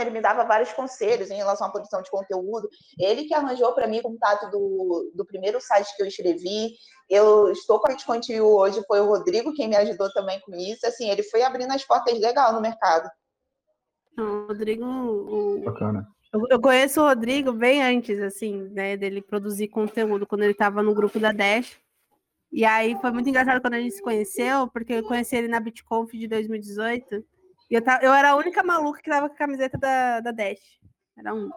[0.00, 2.68] ele me dava vários conselhos em relação à produção de conteúdo.
[2.98, 6.72] Ele que arranjou para mim o contato do, do primeiro site que eu escrevi.
[7.08, 10.86] Eu estou com a Bitcoin hoje, foi o Rodrigo quem me ajudou também com isso.
[10.86, 13.08] Assim, ele foi abrindo as portas legal no mercado.
[14.18, 14.84] O Rodrigo.
[14.84, 15.60] O...
[15.64, 16.06] Bacana.
[16.32, 20.82] Eu, eu conheço o Rodrigo bem antes, assim, né, dele produzir conteúdo, quando ele estava
[20.82, 21.78] no grupo da Dash.
[22.52, 25.60] E aí foi muito engraçado quando a gente se conheceu, porque eu conheci ele na
[25.60, 27.24] BitConf de 2018.
[27.70, 30.30] E eu, tava, eu era a única maluca que tava com a camiseta da, da
[30.30, 30.78] Dash.
[31.16, 31.50] Era um.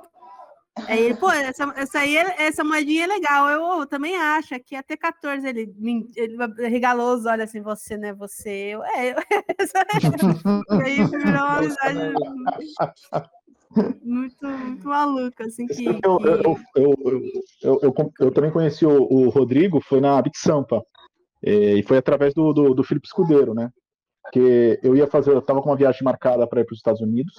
[0.88, 3.50] Aí ele, pô, essa, essa, aí, essa moedinha é legal.
[3.50, 4.56] Eu, eu também acho.
[4.56, 5.74] Aqui até 14 ele,
[6.16, 6.38] ele
[6.70, 8.14] regalou os olhos assim, você, né?
[8.14, 8.50] Você.
[8.50, 9.16] Eu, é, eu,
[10.80, 12.14] e aí virou uma amizade
[14.04, 15.86] muito, muito maluca, assim, que...
[15.86, 16.20] Eu,
[16.76, 16.96] eu,
[17.64, 20.84] eu, eu, também conheci o, Rodrigo, foi na Bit Sampa,
[21.42, 23.72] e foi através do, do, do Felipe Escudeiro, né?
[24.24, 27.02] Porque eu ia fazer, eu tava com uma viagem marcada para ir para os Estados
[27.02, 27.34] Unidos.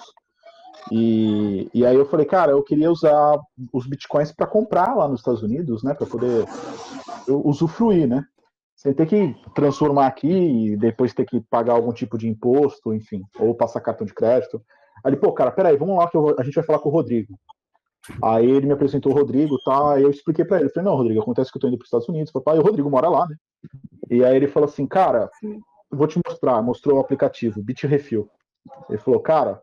[0.90, 3.38] E, e aí eu falei, cara, eu queria usar
[3.72, 6.44] os bitcoins para comprar lá nos Estados Unidos, né, para poder
[7.28, 8.24] usufruir, né?
[8.74, 13.22] Sem ter que transformar aqui e depois ter que pagar algum tipo de imposto, enfim,
[13.38, 14.60] ou passar cartão de crédito.
[15.04, 17.38] Aí, pô, cara, peraí, vamos lá que eu, a gente vai falar com o Rodrigo.
[18.20, 19.94] Aí ele me apresentou o Rodrigo, tá?
[19.94, 21.88] Aí eu expliquei para ele, falei, não, Rodrigo, acontece que eu tô indo para os
[21.88, 23.36] Estados Unidos, papai, e o Rodrigo mora lá, né?
[24.10, 25.30] E aí ele falou assim, cara,
[25.92, 28.28] vou te mostrar, mostrou o aplicativo, Bitrefill.
[28.88, 29.60] Ele falou, cara,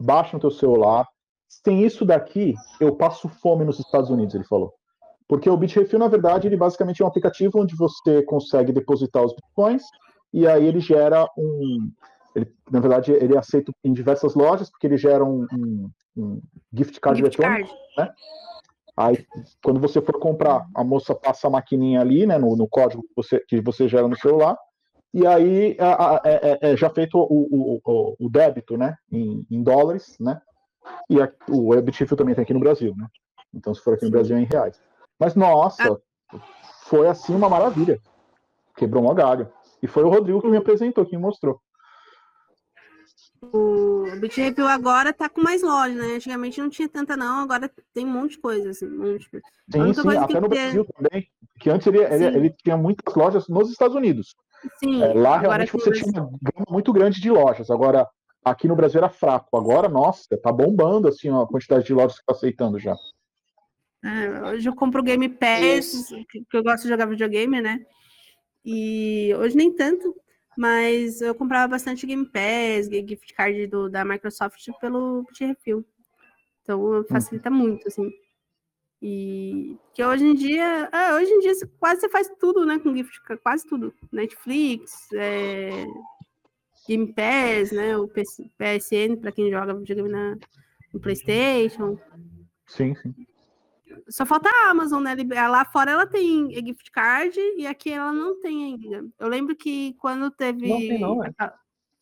[0.00, 1.06] baixa no teu celular.
[1.48, 4.72] Sem isso daqui, eu passo fome nos Estados Unidos, ele falou.
[5.26, 9.34] Porque o Bitrefill, na verdade, ele basicamente é um aplicativo onde você consegue depositar os
[9.34, 9.82] bitcoins
[10.32, 11.90] e aí ele gera um.
[12.34, 16.42] Ele, na verdade, ele é aceito em diversas lojas, porque ele gera um, um, um
[16.72, 17.74] gift card gift eletrônico.
[17.96, 18.10] Card.
[18.10, 18.14] Né?
[18.96, 19.26] Aí,
[19.62, 23.12] quando você for comprar, a moça passa a maquininha ali, né, no, no código que
[23.16, 24.56] você, que você gera no celular,
[25.18, 25.76] e aí
[26.24, 30.40] é, é, é, já feito o, o, o, débito, né, em, em, dólares, né,
[31.10, 33.06] e a, o Ebitifil também tem aqui no Brasil, né,
[33.54, 34.80] então se for aqui no Brasil é em reais.
[35.18, 36.00] Mas, nossa,
[36.84, 38.00] foi assim uma maravilha,
[38.76, 39.50] quebrou uma galho.
[39.82, 41.60] E foi o Rodrigo que me apresentou, que me mostrou.
[43.40, 46.16] O Bitreview agora tá com mais lojas, né?
[46.16, 49.30] Antigamente não tinha tanta, não, agora tem um monte de coisa, assim, um monte de
[49.30, 49.46] coisa.
[49.70, 51.28] Sim, sim, até no Brasil também.
[51.60, 54.34] Que antes ele, ele, ele, tinha muitas lojas nos Estados Unidos.
[54.82, 57.70] Sim, é, lá realmente você tinha uma gama muito grande de lojas.
[57.70, 58.08] Agora,
[58.44, 59.56] aqui no Brasil era fraco.
[59.56, 62.96] Agora, nossa, tá bombando assim a quantidade de lojas que tá aceitando já.
[64.04, 67.80] É, hoje eu compro Game Pass, que eu gosto de jogar videogame, né?
[68.64, 70.14] E hoje nem tanto,
[70.58, 75.86] mas eu comprava bastante Game Pass, gift card do, da Microsoft pelo Refill.
[76.60, 77.54] Então facilita hum.
[77.54, 78.10] muito, assim.
[79.00, 82.92] E que hoje em dia, é, hoje em dia quase você faz tudo, né, com
[82.92, 83.94] gift, quase tudo.
[84.10, 85.86] Netflix, é,
[86.88, 90.36] Game Pass, né, o PSN para quem joga videogame na,
[90.92, 91.96] no PlayStation.
[92.66, 93.14] Sim, sim.
[94.08, 95.14] Só falta a Amazon, né?
[95.48, 99.08] Lá fora ela tem gift card e aqui ela não tem ainda.
[99.18, 100.68] Eu lembro que quando teve.
[100.68, 101.32] Não tem, não, é?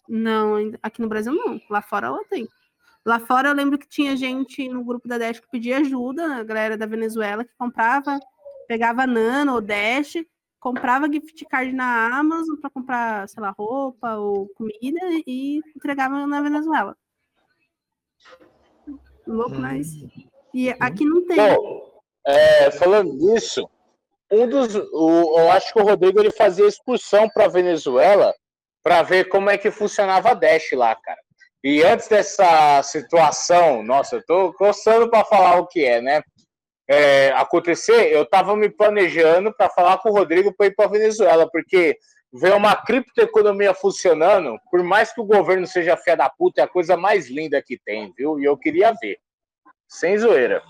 [0.09, 1.61] Não, aqui no Brasil não.
[1.69, 2.49] Lá fora ela tem.
[3.05, 6.43] Lá fora eu lembro que tinha gente no grupo da Dash que pedia ajuda, a
[6.43, 8.19] galera da Venezuela que comprava,
[8.67, 10.15] pegava Nano ou Dash,
[10.59, 16.41] comprava gift card na Amazon para comprar, sei lá, roupa ou comida e entregava na
[16.41, 16.97] Venezuela.
[19.27, 19.61] Louco, hum.
[19.61, 19.89] mas.
[20.57, 21.37] E aqui não tem.
[21.37, 23.69] Bom, é, falando nisso,
[24.33, 24.75] um dos.
[24.75, 28.35] O, eu acho que o Rodrigo ele fazia excursão para Venezuela
[28.83, 31.21] para ver como é que funcionava a Dash lá, cara.
[31.63, 36.23] E antes dessa situação, nossa, eu tô coçando para falar o que é, né?
[36.89, 41.47] É, acontecer, eu estava me planejando para falar com o Rodrigo para ir para Venezuela,
[41.51, 41.99] porque
[42.33, 46.69] ver uma criptoeconomia funcionando, por mais que o governo seja fé da puta, é a
[46.69, 48.41] coisa mais linda que tem, viu?
[48.41, 49.19] E eu queria ver.
[49.89, 50.63] Sem zoeira.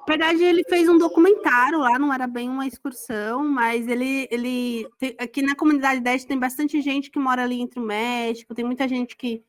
[0.00, 4.88] Na verdade, ele fez um documentário lá, não era bem uma excursão, mas ele, ele
[4.98, 8.64] tem, aqui na comunidade 10 tem bastante gente que mora ali entre o México, tem
[8.64, 9.44] muita gente que,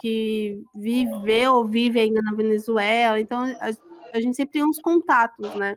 [0.00, 5.54] que viveu ou vive ainda na Venezuela, então a, a gente sempre tem uns contatos,
[5.54, 5.76] né?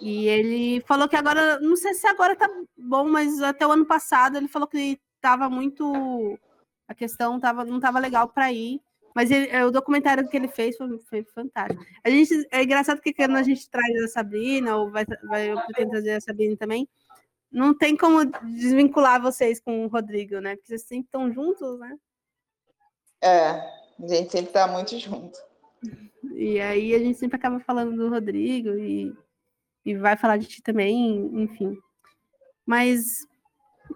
[0.00, 3.84] E ele falou que agora, não sei se agora tá bom, mas até o ano
[3.86, 6.38] passado ele falou que estava muito.
[6.86, 8.80] A questão tava, não estava legal para ir,
[9.18, 11.84] Mas ele- é, o documentário que ele fez foi, foi fantástico.
[12.04, 15.60] A gente, é engraçado que quando a gente traz a Sabrina, ou vai, vai, eu
[15.62, 16.88] pretendo trazer a Sabrina também,
[17.50, 20.54] não tem como desvincular vocês com o Rodrigo, né?
[20.54, 21.98] Porque vocês sempre estão juntos, né?
[23.20, 25.36] É, a gente sempre tá muito junto.
[26.34, 29.12] E aí a gente sempre acaba falando do Rodrigo e,
[29.84, 31.76] e vai falar de ti também, enfim.
[32.64, 33.26] Mas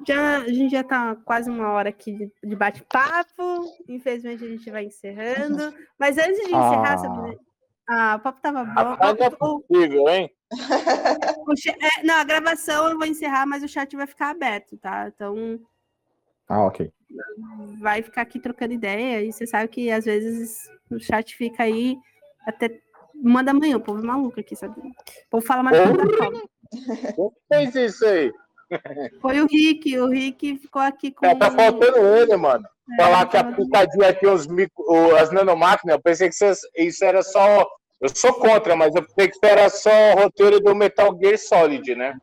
[0.07, 3.65] já, a gente já tá quase uma hora aqui de, de bate-papo.
[3.89, 5.75] Infelizmente a gente vai encerrando.
[5.99, 6.99] Mas antes de encerrar, Ah.
[6.99, 7.39] Sabrina,
[7.89, 9.25] ah, o papo tava bom.
[9.25, 10.31] É possível, hein?
[12.01, 15.11] é, não, a gravação eu vou encerrar, mas o chat vai ficar aberto, tá?
[15.15, 15.61] Então
[16.49, 16.93] Ah, ok.
[17.81, 19.23] vai ficar aqui trocando ideia.
[19.23, 20.59] E você sabe que às vezes
[20.91, 21.97] o chat fica aí
[22.47, 22.81] até
[23.15, 23.77] uma da manhã.
[23.77, 24.79] O povo é maluco aqui, sabe?
[24.81, 25.77] O povo fala mais.
[27.51, 28.33] Quem fez isso aí?
[29.21, 31.27] Foi o Rick, o Rick ficou aqui com.
[31.27, 32.65] É, tá faltando ele, mano.
[32.93, 37.23] É, Falar que a picadinha tinha os micro, as nanomáquinas, eu pensei que isso, era
[37.23, 37.67] só.
[38.01, 41.39] Eu sou contra, mas eu pensei que isso era só o roteiro do Metal Gear
[41.39, 42.17] Solid, né?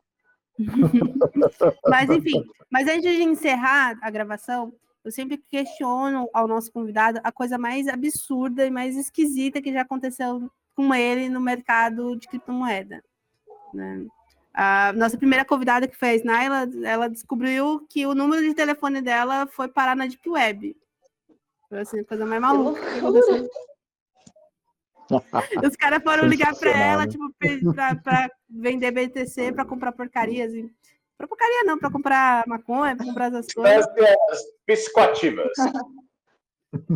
[1.87, 4.73] Mas enfim, mas antes de encerrar a gravação,
[5.05, 9.81] eu sempre questiono ao nosso convidado a coisa mais absurda e mais esquisita que já
[9.81, 13.01] aconteceu com ele no mercado de criptomoeda.
[13.73, 14.05] né?
[14.61, 19.01] A nossa primeira convidada, que foi a Snaila, ela descobriu que o número de telefone
[19.01, 20.75] dela foi parar na Deep Web.
[21.69, 23.49] Foi assim, a coisa mais maluca que aconteceu.
[25.65, 27.33] Os caras foram ligar para ela, tipo,
[27.73, 30.69] pra, pra vender BTC, para comprar porcaria, assim.
[31.17, 33.87] Pra porcaria não, para comprar maconha, para comprar essas coisas.
[34.29, 35.53] As psicoativas.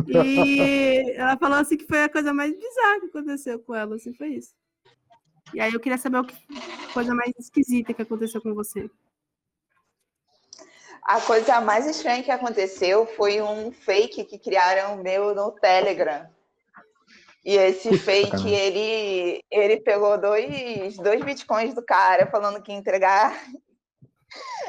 [0.06, 4.12] E ela falou assim que foi a coisa mais bizarra que aconteceu com ela, assim,
[4.12, 4.54] foi isso.
[5.54, 6.36] E aí eu queria saber o que
[6.92, 8.90] coisa mais esquisita que aconteceu com você.
[11.02, 16.28] A coisa mais estranha que aconteceu foi um fake que criaram meu no Telegram.
[17.44, 18.48] E esse Puta, fake, caramba.
[18.48, 23.38] ele, ele pegou dois, dois bitcoins do cara, falando que ia entregar,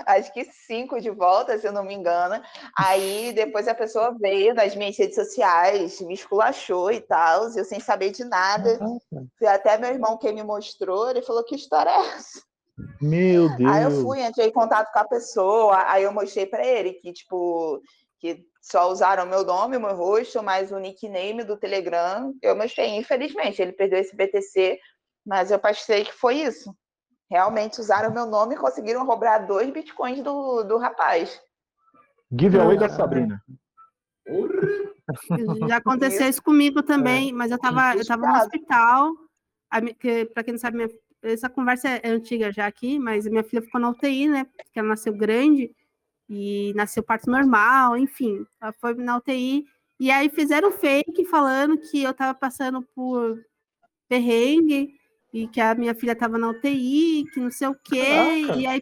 [0.05, 2.41] acho que cinco de volta, se eu não me engano.
[2.77, 7.65] Aí depois a pessoa veio nas minhas redes sociais, me esculachou e tal, e eu
[7.65, 8.79] sem saber de nada.
[9.47, 12.41] Até meu irmão quem me mostrou, ele falou, que história é essa?
[13.01, 13.71] Meu Deus.
[13.71, 17.13] Aí eu fui, entrei em contato com a pessoa, aí eu mostrei para ele que,
[17.13, 17.81] tipo,
[18.19, 22.95] que só usaram meu nome, meu rosto, mas o nickname do Telegram, eu mostrei.
[22.95, 24.79] Infelizmente, ele perdeu esse BTC,
[25.25, 26.75] mas eu passei que foi isso.
[27.29, 31.41] Realmente usaram meu nome e conseguiram roubar dois bitcoins do, do rapaz.
[32.31, 33.41] Giveaway da Sabrina.
[35.67, 39.11] Já aconteceu isso comigo também, mas eu tava, eu tava no hospital.
[39.99, 40.89] Que, pra quem não sabe, minha-
[41.21, 44.45] essa conversa é antiga já aqui, mas minha filha ficou na UTI, né?
[44.45, 45.71] Porque ela nasceu grande
[46.29, 48.45] e nasceu parto normal, enfim.
[48.61, 49.65] Ela foi na UTI.
[49.99, 53.43] E aí fizeram fake falando que eu tava passando por
[54.07, 54.93] perrengue
[55.35, 58.05] e que a minha filha tava na UTI, que não sei o quê.
[58.45, 58.59] Caraca.
[58.59, 58.81] E aí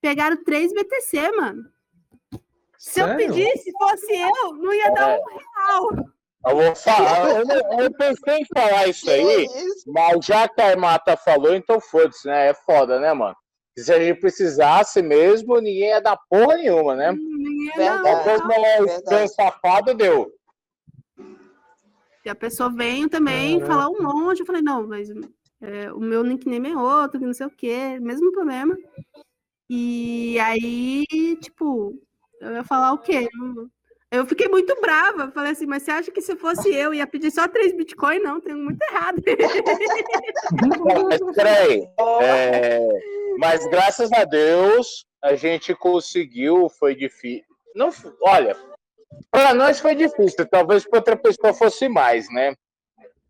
[0.00, 1.64] pegaram três BTC, mano.
[2.78, 6.06] Se eu pedisse, fosse eu, não ia dar um real.
[6.48, 7.28] Eu vou falar.
[7.28, 11.54] Eu, não- eu pensei em falar isso aí, Que mas já que a Armata falou,
[11.54, 12.48] então foda-se, né?
[12.48, 13.36] É foda, né, mano?
[13.76, 17.12] Se a gente precisasse mesmo, ninguém ia dar porra nenhuma, né?
[17.12, 18.02] Ninguém ia Verdade.
[18.02, 18.90] dar um Depois verdade.
[18.98, 20.32] estranho safado deu.
[22.24, 23.72] E a pessoa veio também Caraca.
[23.74, 24.40] falar um monte.
[24.40, 25.08] Eu falei, não, mas
[25.62, 28.76] é, o meu nickname é outro, que não sei o quê, mesmo problema.
[29.70, 31.06] E aí,
[31.40, 31.98] tipo,
[32.40, 33.28] eu ia falar o quê?
[34.10, 35.30] Eu- fiquei muito brava.
[35.30, 38.18] Falei assim, mas você acha que se fosse eu, ia pedir só três Bitcoin?
[38.18, 39.22] Não, tem muito errado.
[40.84, 41.88] Mas peraí.
[42.20, 42.78] É,
[43.38, 47.46] mas graças a Deus a gente conseguiu, foi difícil.
[47.74, 47.88] Não,
[48.22, 48.54] olha,
[49.30, 52.54] para nós foi difícil, talvez para outra pessoa fosse mais, né?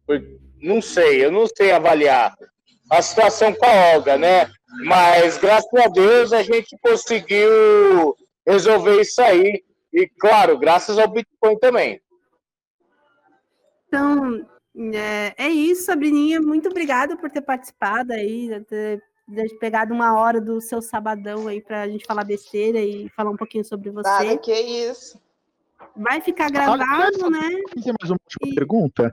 [0.05, 0.21] Por-
[0.63, 2.35] Não sei, eu não sei avaliar
[2.91, 4.49] a situação com a Olga, né?
[4.85, 9.65] Mas graças a Deus a gente conseguiu resolver isso aí.
[9.93, 12.01] E claro, graças ao Bitcoin também.
[13.89, 14.47] Então,
[14.95, 16.41] é, é isso, Sabrininha.
[16.41, 19.03] Muito obrigada por ter participado aí, ter,
[19.35, 23.37] ter pegado uma hora do seu sabadão aí pra gente falar besteira e falar um
[23.37, 24.09] pouquinho sobre você.
[24.09, 25.21] Nada, que isso.
[25.95, 27.51] Vai ficar gravado, né?
[27.75, 29.13] Fazer mais uma última E- pergunta.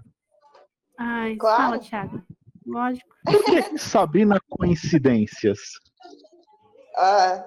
[0.99, 1.63] Ai, Claro.
[1.63, 2.21] fala, Thiago.
[2.65, 3.15] Lógico.
[3.25, 5.59] Por que Sabrina Coincidências?
[6.97, 7.45] Ah,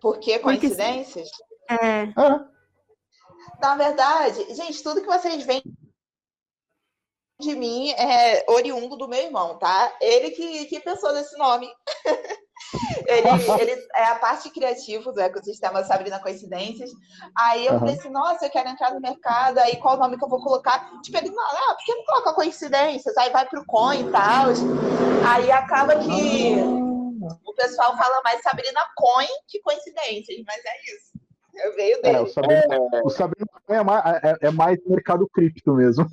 [0.00, 1.28] por que Porque- coincidências?
[1.70, 2.48] É, Ah,
[3.60, 5.62] Na verdade, gente, tudo que vocês veem
[7.40, 9.94] de mim é oriundo do meu irmão, tá?
[10.00, 11.68] Ele que, que pensou nesse nome.
[13.06, 13.28] Ele,
[13.60, 16.90] ele é a parte criativa do ecossistema Sabrina Coincidências.
[17.36, 17.80] Aí eu Aham.
[17.80, 20.42] falei assim, nossa, eu quero entrar no mercado, aí qual o nome que eu vou
[20.42, 20.90] colocar?
[21.02, 23.16] Tipo, ele, não, ah, por que não coloca coincidências?
[23.16, 24.46] Aí vai pro coin e tal.
[25.28, 26.56] Aí acaba que
[27.44, 31.14] o pessoal fala mais Sabrina Coin que coincidências, mas é isso.
[31.54, 32.18] Eu veio É, dele.
[32.18, 32.62] o Sabrina,
[33.04, 36.04] o Sabrina é mais, é, é mais mercado cripto mesmo.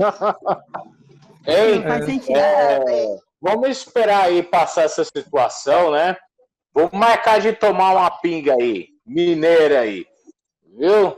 [1.48, 2.38] Ei, faz sentido.
[2.38, 6.16] é, vamos esperar aí passar essa situação, né?
[6.74, 10.06] Vamos marcar de tomar uma pinga aí, mineira aí.
[10.78, 11.16] Viu?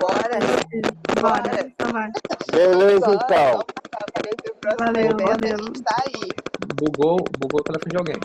[0.00, 0.38] Bora.
[1.20, 1.92] Bora, então.
[2.50, 3.60] Beleza, Bora, então.
[3.60, 5.72] Aparece o próximo Valeu, valeu.
[5.82, 6.28] Tá aí.
[6.76, 8.16] Bugou, bugou o telefone de alguém.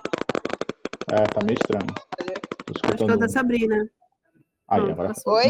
[1.12, 1.88] É, tá meio estranho.
[2.66, 3.20] Tô Acho que é o escutando.
[3.20, 3.90] da Sabrina.
[4.70, 5.10] Aí, agora.
[5.10, 5.34] passou.
[5.34, 5.44] Oi?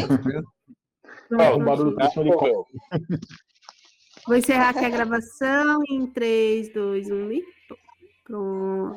[1.28, 2.66] Pronto, o barulho do um helicóptero.
[4.26, 7.44] Vou encerrar aqui a gravação em 3, 2, 1 e
[8.24, 8.96] pronto.